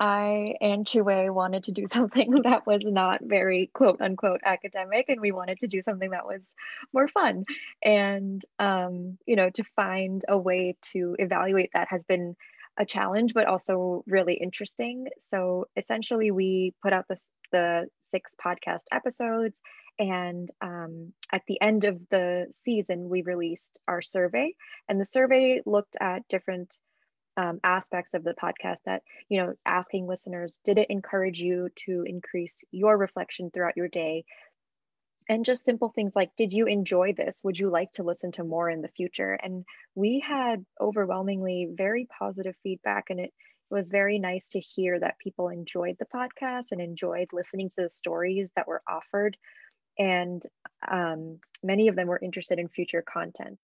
I 0.01 0.55
and 0.61 0.87
Chue 0.87 1.03
wanted 1.03 1.65
to 1.65 1.73
do 1.73 1.87
something 1.91 2.43
that 2.45 2.67
was 2.67 2.83
not 2.85 3.21
very 3.23 3.71
quote 3.73 4.01
unquote 4.01 4.41
academic, 4.45 5.09
and 5.09 5.21
we 5.21 5.33
wanted 5.33 5.59
to 5.61 5.67
do 5.67 5.83
something 5.83 6.11
that 6.11 6.27
was 6.27 6.41
more 6.93 7.09
fun. 7.09 7.45
And, 7.83 8.43
um, 8.59 9.19
you 9.27 9.37
know, 9.37 9.51
to 9.51 9.65
find 9.77 10.23
a 10.29 10.39
way 10.39 10.77
to 10.93 11.17
evaluate 11.19 11.71
that 11.75 11.89
has 11.91 12.05
been 12.05 12.37
a 12.79 12.87
challenge, 12.87 13.35
but 13.35 13.47
also 13.47 14.05
really 14.07 14.35
interesting. 14.35 15.09
So 15.31 15.67
essentially, 15.77 16.31
we 16.31 16.75
put 16.83 16.93
out 16.93 17.07
the 17.09 17.89
six 18.11 18.35
podcast 18.45 18.83
episodes. 18.93 19.59
And 19.99 20.51
um, 20.61 21.13
at 21.33 21.43
the 21.49 21.61
end 21.61 21.85
of 21.85 22.01
the 22.09 22.47
season, 22.53 23.09
we 23.09 23.23
released 23.23 23.81
our 23.89 24.01
survey. 24.01 24.55
And 24.89 25.01
the 25.01 25.07
survey 25.07 25.61
looked 25.67 25.97
at 26.01 26.29
different 26.29 26.77
um, 27.39 27.61
aspects 27.63 28.15
of 28.15 28.25
the 28.25 28.35
podcast 28.35 28.79
that 28.85 29.03
you 29.29 29.41
know 29.41 29.55
asking 29.65 30.09
listeners 30.09 30.61
did 30.65 30.77
it 30.77 30.91
encourage 30.91 31.39
you 31.39 31.69
to 31.87 32.03
increase 32.05 32.65
your 32.73 32.99
reflection 32.99 33.51
throughout 33.51 33.77
your 33.77 33.87
day 33.87 34.25
and 35.29 35.45
just 35.45 35.65
simple 35.65 35.89
things 35.89 36.17
like 36.17 36.31
did 36.37 36.53
you 36.53 36.67
enjoy 36.67 37.13
this 37.13 37.41
would 37.45 37.57
you 37.57 37.71
like 37.71 37.93
to 37.93 38.03
listen 38.03 38.33
to 38.33 38.43
more 38.43 38.69
in 38.69 38.83
the 38.83 38.89
future 38.89 39.39
and 39.41 39.65
we 39.95 40.19
had 40.27 40.65
overwhelmingly 40.81 41.69
very 41.73 42.09
positive 42.19 42.57
feedback 42.65 43.05
and 43.11 43.21
it 43.21 43.33
was 43.71 43.91
very 43.91 44.19
nice 44.19 44.49
to 44.49 44.61
hear 44.61 44.99
that 44.99 45.19
people 45.23 45.49
enjoyed 45.49 45.97
the 46.01 46.07
podcast 46.07 46.73
and 46.73 46.81
enjoyed 46.81 47.29
listening 47.33 47.69
to 47.69 47.83
the 47.83 47.91
stories 47.91 48.49
that 48.57 48.67
were 48.67 48.83
offered 48.89 49.37
and 49.99 50.43
um, 50.89 51.39
many 51.63 51.89
of 51.89 51.97
them 51.97 52.09
were 52.09 52.21
interested 52.23 52.59
in 52.59 52.69
future 52.69 53.03
content 53.03 53.59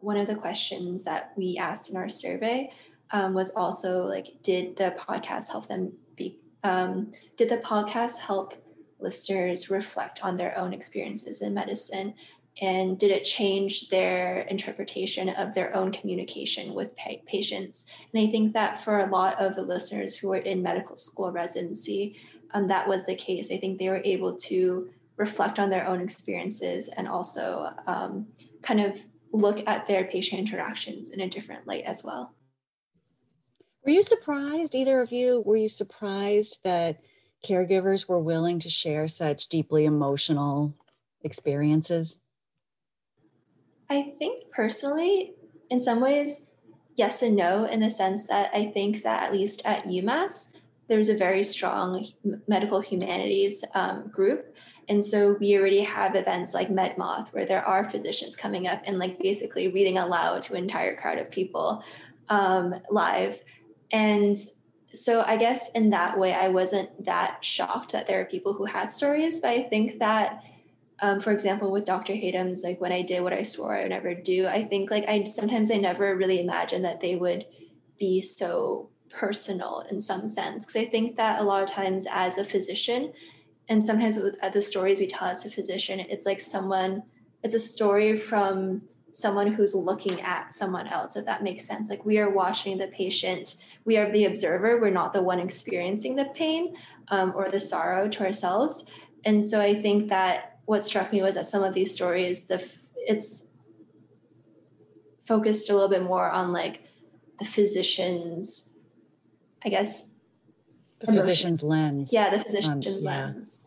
one 0.00 0.16
of 0.16 0.26
the 0.26 0.34
questions 0.34 1.02
that 1.04 1.32
we 1.36 1.58
asked 1.58 1.90
in 1.90 1.96
our 1.96 2.08
survey 2.08 2.70
um, 3.10 3.34
was 3.34 3.50
also 3.50 4.04
like, 4.04 4.42
did 4.42 4.76
the 4.76 4.94
podcast 4.98 5.50
help 5.50 5.66
them 5.66 5.92
be? 6.16 6.38
Um, 6.62 7.10
did 7.36 7.48
the 7.48 7.58
podcast 7.58 8.18
help 8.18 8.54
listeners 9.00 9.70
reflect 9.70 10.24
on 10.24 10.36
their 10.36 10.56
own 10.58 10.72
experiences 10.72 11.40
in 11.40 11.54
medicine? 11.54 12.14
And 12.60 12.98
did 12.98 13.12
it 13.12 13.22
change 13.22 13.88
their 13.88 14.40
interpretation 14.40 15.28
of 15.28 15.54
their 15.54 15.74
own 15.76 15.92
communication 15.92 16.74
with 16.74 16.94
pa- 16.96 17.22
patients? 17.24 17.84
And 18.12 18.26
I 18.26 18.30
think 18.30 18.52
that 18.54 18.82
for 18.82 18.98
a 18.98 19.06
lot 19.06 19.40
of 19.40 19.54
the 19.54 19.62
listeners 19.62 20.16
who 20.16 20.28
were 20.28 20.38
in 20.38 20.62
medical 20.62 20.96
school 20.96 21.30
residency, 21.30 22.16
um, 22.52 22.66
that 22.68 22.88
was 22.88 23.06
the 23.06 23.14
case. 23.14 23.52
I 23.52 23.58
think 23.58 23.78
they 23.78 23.88
were 23.88 24.02
able 24.04 24.36
to 24.36 24.90
reflect 25.18 25.58
on 25.58 25.68
their 25.68 25.86
own 25.86 26.00
experiences 26.00 26.88
and 26.88 27.06
also 27.06 27.70
um, 27.86 28.26
kind 28.62 28.80
of 28.80 28.98
look 29.32 29.66
at 29.66 29.86
their 29.86 30.04
patient 30.04 30.40
interactions 30.40 31.10
in 31.10 31.20
a 31.20 31.28
different 31.28 31.66
light 31.66 31.84
as 31.84 32.02
well. 32.02 32.34
Were 33.84 33.92
you 33.92 34.02
surprised, 34.02 34.74
either 34.74 35.00
of 35.00 35.12
you, 35.12 35.42
were 35.44 35.56
you 35.56 35.68
surprised 35.68 36.60
that 36.64 37.00
caregivers 37.44 38.08
were 38.08 38.20
willing 38.20 38.58
to 38.60 38.70
share 38.70 39.08
such 39.08 39.48
deeply 39.48 39.84
emotional 39.84 40.74
experiences? 41.22 42.18
I 43.90 44.14
think 44.18 44.50
personally, 44.50 45.34
in 45.70 45.80
some 45.80 46.00
ways, 46.00 46.40
yes 46.96 47.22
and 47.22 47.36
no 47.36 47.64
in 47.64 47.80
the 47.80 47.90
sense 47.90 48.26
that 48.26 48.50
I 48.52 48.66
think 48.66 49.02
that 49.04 49.22
at 49.22 49.32
least 49.32 49.62
at 49.64 49.84
UMass, 49.84 50.46
there's 50.88 51.08
a 51.10 51.16
very 51.16 51.42
strong 51.42 52.04
medical 52.46 52.80
humanities 52.80 53.62
um, 53.74 54.08
group. 54.08 54.56
And 54.88 55.04
so 55.04 55.36
we 55.38 55.56
already 55.56 55.82
have 55.82 56.16
events 56.16 56.54
like 56.54 56.70
MedMoth 56.70 57.28
where 57.28 57.44
there 57.44 57.64
are 57.64 57.88
physicians 57.90 58.34
coming 58.34 58.66
up 58.66 58.82
and 58.86 58.98
like 58.98 59.18
basically 59.18 59.68
reading 59.68 59.98
aloud 59.98 60.42
to 60.42 60.54
an 60.54 60.62
entire 60.62 60.96
crowd 60.96 61.18
of 61.18 61.30
people 61.30 61.84
um, 62.30 62.74
live. 62.90 63.42
And 63.92 64.36
so 64.94 65.22
I 65.26 65.36
guess 65.36 65.70
in 65.72 65.90
that 65.90 66.18
way, 66.18 66.32
I 66.32 66.48
wasn't 66.48 67.04
that 67.04 67.44
shocked 67.44 67.92
that 67.92 68.06
there 68.06 68.20
are 68.20 68.24
people 68.24 68.54
who 68.54 68.64
had 68.64 68.90
stories, 68.90 69.40
but 69.40 69.50
I 69.50 69.62
think 69.64 69.98
that 69.98 70.42
um, 71.00 71.20
for 71.20 71.30
example, 71.30 71.70
with 71.70 71.84
Dr. 71.84 72.14
Hatem's, 72.14 72.64
like 72.64 72.80
when 72.80 72.90
I 72.90 73.02
did 73.02 73.22
what 73.22 73.32
I 73.32 73.42
swore 73.42 73.76
I 73.76 73.82
would 73.82 73.90
never 73.90 74.14
do, 74.14 74.48
I 74.48 74.64
think 74.64 74.90
like 74.90 75.04
I 75.06 75.24
sometimes 75.24 75.70
I 75.70 75.76
never 75.76 76.16
really 76.16 76.40
imagined 76.40 76.84
that 76.84 77.00
they 77.00 77.14
would 77.14 77.46
be 77.98 78.20
so 78.20 78.90
personal 79.10 79.84
in 79.90 80.00
some 80.00 80.28
sense. 80.28 80.64
Because 80.64 80.76
I 80.76 80.84
think 80.84 81.16
that 81.16 81.40
a 81.40 81.44
lot 81.44 81.62
of 81.62 81.68
times 81.68 82.06
as 82.10 82.38
a 82.38 82.44
physician, 82.44 83.12
and 83.68 83.84
sometimes 83.84 84.16
with 84.16 84.36
the 84.52 84.62
stories 84.62 85.00
we 85.00 85.06
tell 85.06 85.28
as 85.28 85.44
a 85.44 85.50
physician, 85.50 86.00
it's 86.00 86.26
like 86.26 86.40
someone, 86.40 87.02
it's 87.42 87.54
a 87.54 87.58
story 87.58 88.16
from 88.16 88.82
someone 89.12 89.52
who's 89.52 89.74
looking 89.74 90.20
at 90.20 90.52
someone 90.52 90.86
else, 90.86 91.16
if 91.16 91.24
that 91.24 91.42
makes 91.42 91.66
sense. 91.66 91.88
Like 91.90 92.04
we 92.04 92.18
are 92.18 92.30
watching 92.30 92.78
the 92.78 92.88
patient, 92.88 93.56
we 93.84 93.96
are 93.96 94.10
the 94.12 94.26
observer, 94.26 94.80
we're 94.80 94.90
not 94.90 95.12
the 95.12 95.22
one 95.22 95.40
experiencing 95.40 96.16
the 96.16 96.26
pain 96.26 96.76
um, 97.08 97.32
or 97.34 97.50
the 97.50 97.60
sorrow 97.60 98.08
to 98.08 98.24
ourselves. 98.24 98.84
And 99.24 99.42
so 99.42 99.60
I 99.60 99.74
think 99.74 100.08
that 100.08 100.58
what 100.66 100.84
struck 100.84 101.12
me 101.12 101.22
was 101.22 101.34
that 101.34 101.46
some 101.46 101.64
of 101.64 101.74
these 101.74 101.92
stories, 101.92 102.42
the 102.42 102.64
it's 102.94 103.44
focused 105.24 105.70
a 105.70 105.72
little 105.72 105.88
bit 105.88 106.02
more 106.02 106.30
on 106.30 106.52
like 106.52 106.82
the 107.38 107.44
physician's, 107.44 108.70
I 109.64 109.68
guess, 109.68 110.04
the 111.00 111.06
physician's 111.06 111.62
lens. 111.62 112.12
Yeah, 112.12 112.30
the 112.30 112.42
physician's 112.42 112.86
um, 112.86 112.98
yeah. 113.00 113.26
lens. 113.26 113.62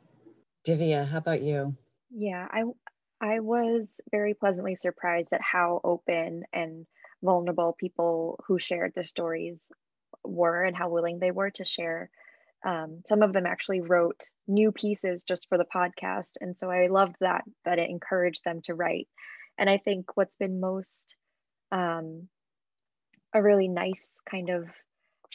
Divya, 0.68 1.08
how 1.08 1.18
about 1.18 1.42
you? 1.42 1.76
Yeah, 2.10 2.48
I 2.50 2.64
I 3.20 3.40
was 3.40 3.88
very 4.10 4.34
pleasantly 4.34 4.76
surprised 4.76 5.34
at 5.34 5.42
how 5.42 5.80
open 5.84 6.44
and 6.52 6.86
vulnerable 7.24 7.76
people 7.80 8.40
who 8.48 8.60
shared 8.60 8.94
their 8.96 9.06
stories 9.06 9.72
were 10.24 10.64
and 10.64 10.76
how 10.76 10.90
willing 10.90 11.20
they 11.20 11.32
were 11.32 11.52
to 11.52 11.66
share 11.66 12.10
um, 12.64 13.02
some 13.08 13.24
of 13.24 13.34
them 13.34 13.46
actually 13.46 13.82
wrote 13.82 14.30
new 14.48 14.72
pieces 14.72 15.24
just 15.24 15.50
for 15.50 15.58
the 15.58 15.66
podcast 15.66 16.32
and 16.42 16.58
so 16.58 16.70
i 16.70 16.88
loved 16.88 17.16
that 17.20 17.44
that 17.66 17.80
it 17.80 17.90
encouraged 17.90 18.44
them 18.44 18.62
to 18.62 18.76
write 18.76 19.08
and 19.58 19.70
i 19.70 19.78
think 19.78 20.06
what's 20.16 20.36
been 20.36 20.60
most 20.60 21.16
um, 21.72 22.28
a 23.34 23.42
really 23.42 23.68
nice 23.68 24.10
kind 24.30 24.50
of 24.50 24.66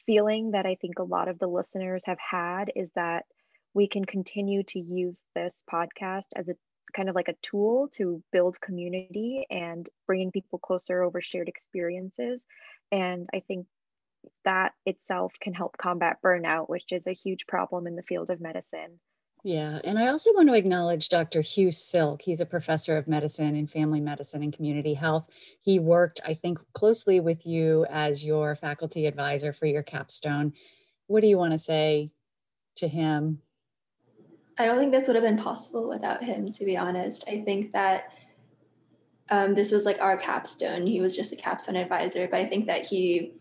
feeling 0.07 0.53
that 0.53 0.67
i 0.67 0.77
think 0.77 0.99
a 0.99 1.05
lot 1.05 1.29
of 1.29 1.39
the 1.39 1.47
listeners 1.47 2.03
have 2.07 2.19
had 2.19 2.71
is 2.75 2.91
that 2.95 3.25
we 3.75 3.89
can 3.89 4.05
continue 4.05 4.63
to 4.63 4.79
use 4.81 5.23
this 5.35 5.63
podcast 5.71 6.29
as 6.35 6.49
a 6.49 6.55
kind 6.97 7.09
of 7.09 7.15
like 7.15 7.29
a 7.29 7.35
tool 7.43 7.89
to 7.93 8.23
build 8.33 8.61
community 8.61 9.45
and 9.51 9.91
bringing 10.07 10.31
people 10.31 10.59
closer 10.59 11.03
over 11.03 11.21
shared 11.21 11.49
experiences 11.49 12.45
and 12.93 13.29
i 13.35 13.41
think 13.41 13.67
that 14.45 14.73
itself 14.85 15.35
can 15.41 15.55
help 15.55 15.77
combat 15.77 16.19
burnout, 16.25 16.69
which 16.69 16.93
is 16.93 17.07
a 17.07 17.13
huge 17.13 17.47
problem 17.47 17.87
in 17.87 17.97
the 17.97 18.03
field 18.03 18.31
of 18.31 18.41
medicine. 18.41 18.99
Yeah, 19.47 19.79
and 19.85 19.97
I 19.97 20.09
also 20.09 20.33
want 20.35 20.49
to 20.49 20.57
acknowledge 20.57 21.09
Dr. 21.09 21.41
Hugh 21.41 21.71
Silk. 21.71 22.21
He's 22.21 22.41
a 22.41 22.45
professor 22.47 22.97
of 22.97 23.07
medicine 23.07 23.55
and 23.55 23.71
family 23.71 24.01
medicine 24.01 24.43
and 24.43 24.53
community 24.53 24.93
health. 24.93 25.29
He 25.61 25.79
worked, 25.79 26.21
I 26.27 26.35
think, 26.35 26.59
closely 26.73 27.21
with 27.21 27.47
you 27.47 27.87
as 27.89 28.27
your 28.27 28.57
faculty 28.57 29.07
advisor 29.07 29.53
for 29.53 29.67
your 29.67 29.85
capstone. 29.85 30.53
What 31.07 31.21
do 31.21 31.29
you 31.29 31.39
want 31.39 31.53
to 31.53 31.61
say 31.61 32.11
to 32.79 32.89
him? 32.89 33.41
I 34.59 34.65
don't 34.65 34.79
think 34.79 34.91
this 34.91 35.07
would 35.07 35.15
have 35.15 35.23
been 35.23 35.39
possible 35.39 35.89
without 35.89 36.25
him, 36.25 36.51
to 36.51 36.65
be 36.65 36.77
honest. 36.77 37.23
I 37.29 37.43
think 37.43 37.71
that 37.71 38.15
um, 39.31 39.55
this 39.55 39.71
was 39.71 39.85
like 39.85 40.01
our 40.01 40.17
capstone. 40.17 40.89
He 40.89 41.01
was 41.01 41.15
just 41.15 41.33
a 41.33 41.37
capstone 41.37 41.77
advisor, 41.77 42.27
but 42.27 42.41
I 42.41 42.47
think 42.47 42.67
that 42.67 42.85
he 42.85 43.35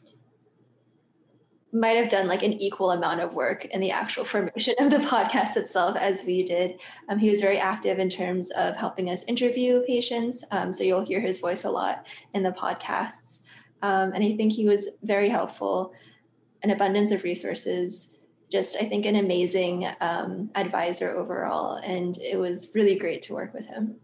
might 1.76 1.98
have 1.98 2.08
done 2.08 2.28
like 2.28 2.42
an 2.42 2.54
equal 2.54 2.92
amount 2.92 3.20
of 3.20 3.34
work 3.34 3.66
in 3.66 3.82
the 3.82 3.92
actual 3.92 4.24
formation 4.24 4.74
of 4.80 4.90
the 4.90 4.98
podcast 4.98 5.58
itself 5.58 5.98
as 5.98 6.24
we 6.26 6.42
did. 6.42 6.80
Um, 7.10 7.20
he 7.20 7.30
was 7.30 7.42
very 7.42 7.60
active 7.60 8.00
in 8.00 8.10
terms 8.10 8.50
of 8.52 8.78
helping 8.78 9.10
us 9.10 9.26
interview 9.26 9.82
patients. 9.86 10.42
Um, 10.52 10.72
so 10.72 10.86
you'll 10.86 11.06
hear 11.06 11.20
his 11.20 11.40
voice 11.40 11.66
a 11.66 11.70
lot 11.70 12.08
in 12.34 12.44
the 12.44 12.52
podcasts. 12.52 13.42
Um, 13.82 14.14
and 14.14 14.24
I 14.24 14.38
think 14.38 14.54
he 14.54 14.66
was 14.66 14.88
very 15.04 15.28
helpful, 15.28 15.94
an 16.64 16.72
abundance 16.72 17.12
of 17.12 17.24
resources, 17.24 18.14
just 18.50 18.78
I 18.78 18.86
think 18.86 19.06
an 19.06 19.18
amazing 19.18 19.86
um, 20.00 20.52
advisor 20.56 21.12
overall. 21.12 21.76
And 21.76 22.18
it 22.20 22.38
was 22.38 22.70
really 22.74 22.96
great 22.96 23.22
to 23.24 23.34
work 23.34 23.54
with 23.54 23.66
him. 23.66 23.98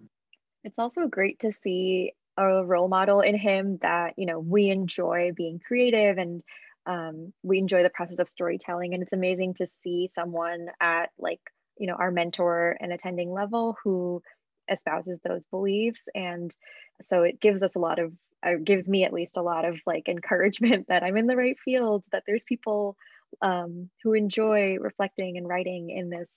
It's 0.65 0.77
also 0.77 1.07
great 1.07 1.39
to 1.39 1.53
see 1.53 2.11
a 2.37 2.65
role 2.65 2.89
model 2.89 3.21
in 3.21 3.37
him 3.37 3.77
that, 3.81 4.15
you 4.17 4.25
know, 4.25 4.39
we 4.39 4.69
enjoy 4.69 5.31
being 5.35 5.59
creative 5.59 6.17
and 6.17 6.43
um, 6.85 7.33
we 7.43 7.57
enjoy 7.57 7.83
the 7.83 7.89
process 7.89 8.19
of 8.19 8.29
storytelling 8.29 8.93
and 8.93 9.03
it's 9.03 9.13
amazing 9.13 9.53
to 9.55 9.67
see 9.83 10.09
someone 10.13 10.67
at 10.79 11.11
like 11.19 11.41
you 11.77 11.87
know 11.87 11.93
our 11.93 12.11
mentor 12.11 12.77
and 12.79 12.91
attending 12.91 13.31
level 13.31 13.77
who 13.83 14.21
espouses 14.69 15.19
those 15.23 15.45
beliefs 15.47 16.01
and 16.15 16.55
so 17.01 17.23
it 17.23 17.39
gives 17.39 17.61
us 17.61 17.75
a 17.75 17.79
lot 17.79 17.99
of 17.99 18.13
uh, 18.43 18.53
gives 18.63 18.87
me 18.87 19.03
at 19.03 19.13
least 19.13 19.37
a 19.37 19.41
lot 19.41 19.65
of 19.65 19.77
like 19.85 20.07
encouragement 20.07 20.85
that 20.89 21.03
i'm 21.03 21.17
in 21.17 21.27
the 21.27 21.35
right 21.35 21.59
field 21.63 22.03
that 22.11 22.23
there's 22.25 22.43
people 22.43 22.95
um, 23.41 23.89
who 24.03 24.13
enjoy 24.13 24.77
reflecting 24.79 25.37
and 25.37 25.47
writing 25.47 25.89
in 25.89 26.09
this 26.09 26.31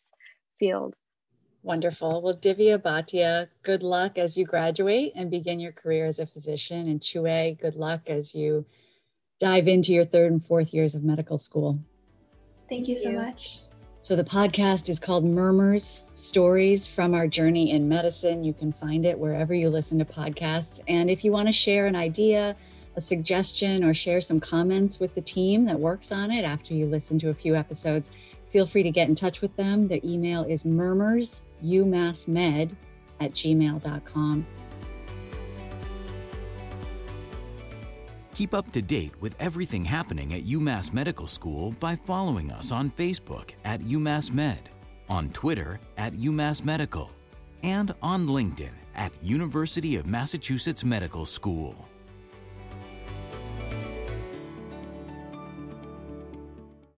field 0.58 0.94
Wonderful. 1.62 2.20
Well, 2.20 2.36
Divya 2.36 2.76
Bhatia, 2.76 3.48
good 3.62 3.82
luck 3.82 4.18
as 4.18 4.36
you 4.36 4.44
graduate 4.44 5.12
and 5.16 5.30
begin 5.30 5.58
your 5.58 5.72
career 5.72 6.04
as 6.04 6.18
a 6.18 6.26
physician. 6.26 6.88
And 6.88 7.02
Chue, 7.02 7.56
good 7.58 7.74
luck 7.74 8.10
as 8.10 8.34
you 8.34 8.66
dive 9.44 9.68
into 9.68 9.92
your 9.92 10.06
third 10.06 10.32
and 10.32 10.42
fourth 10.42 10.72
years 10.72 10.94
of 10.94 11.04
medical 11.04 11.36
school. 11.36 11.78
Thank 12.70 12.88
you 12.88 12.96
so 12.96 13.12
much. 13.12 13.58
So, 14.00 14.16
the 14.16 14.24
podcast 14.24 14.88
is 14.88 14.98
called 14.98 15.22
Murmurs 15.22 16.04
Stories 16.14 16.88
from 16.88 17.14
Our 17.14 17.26
Journey 17.26 17.72
in 17.72 17.86
Medicine. 17.86 18.42
You 18.42 18.54
can 18.54 18.72
find 18.72 19.04
it 19.04 19.18
wherever 19.18 19.52
you 19.52 19.68
listen 19.68 19.98
to 19.98 20.06
podcasts. 20.06 20.80
And 20.88 21.10
if 21.10 21.26
you 21.26 21.32
want 21.32 21.48
to 21.48 21.52
share 21.52 21.86
an 21.86 21.94
idea, 21.94 22.56
a 22.96 23.02
suggestion, 23.02 23.84
or 23.84 23.92
share 23.92 24.22
some 24.22 24.40
comments 24.40 24.98
with 24.98 25.14
the 25.14 25.20
team 25.20 25.66
that 25.66 25.78
works 25.78 26.10
on 26.10 26.30
it 26.30 26.46
after 26.46 26.72
you 26.72 26.86
listen 26.86 27.18
to 27.18 27.28
a 27.28 27.34
few 27.34 27.54
episodes, 27.54 28.12
feel 28.48 28.64
free 28.64 28.82
to 28.82 28.90
get 28.90 29.10
in 29.10 29.14
touch 29.14 29.42
with 29.42 29.54
them. 29.56 29.88
Their 29.88 30.00
email 30.02 30.44
is 30.44 30.64
murmursumassmed 30.64 32.74
at 33.20 33.32
gmail.com. 33.32 34.46
Keep 38.34 38.52
up 38.52 38.72
to 38.72 38.82
date 38.82 39.12
with 39.20 39.36
everything 39.38 39.84
happening 39.84 40.34
at 40.34 40.42
UMass 40.42 40.92
Medical 40.92 41.28
School 41.28 41.70
by 41.78 41.94
following 41.94 42.50
us 42.50 42.72
on 42.72 42.90
Facebook 42.90 43.50
at 43.64 43.80
UMass 43.82 44.32
Med, 44.32 44.68
on 45.08 45.30
Twitter 45.30 45.78
at 45.96 46.14
UMass 46.14 46.64
Medical, 46.64 47.12
and 47.62 47.94
on 48.02 48.26
LinkedIn 48.26 48.72
at 48.96 49.12
University 49.22 49.94
of 49.94 50.08
Massachusetts 50.08 50.84
Medical 50.84 51.24
School. 51.24 51.88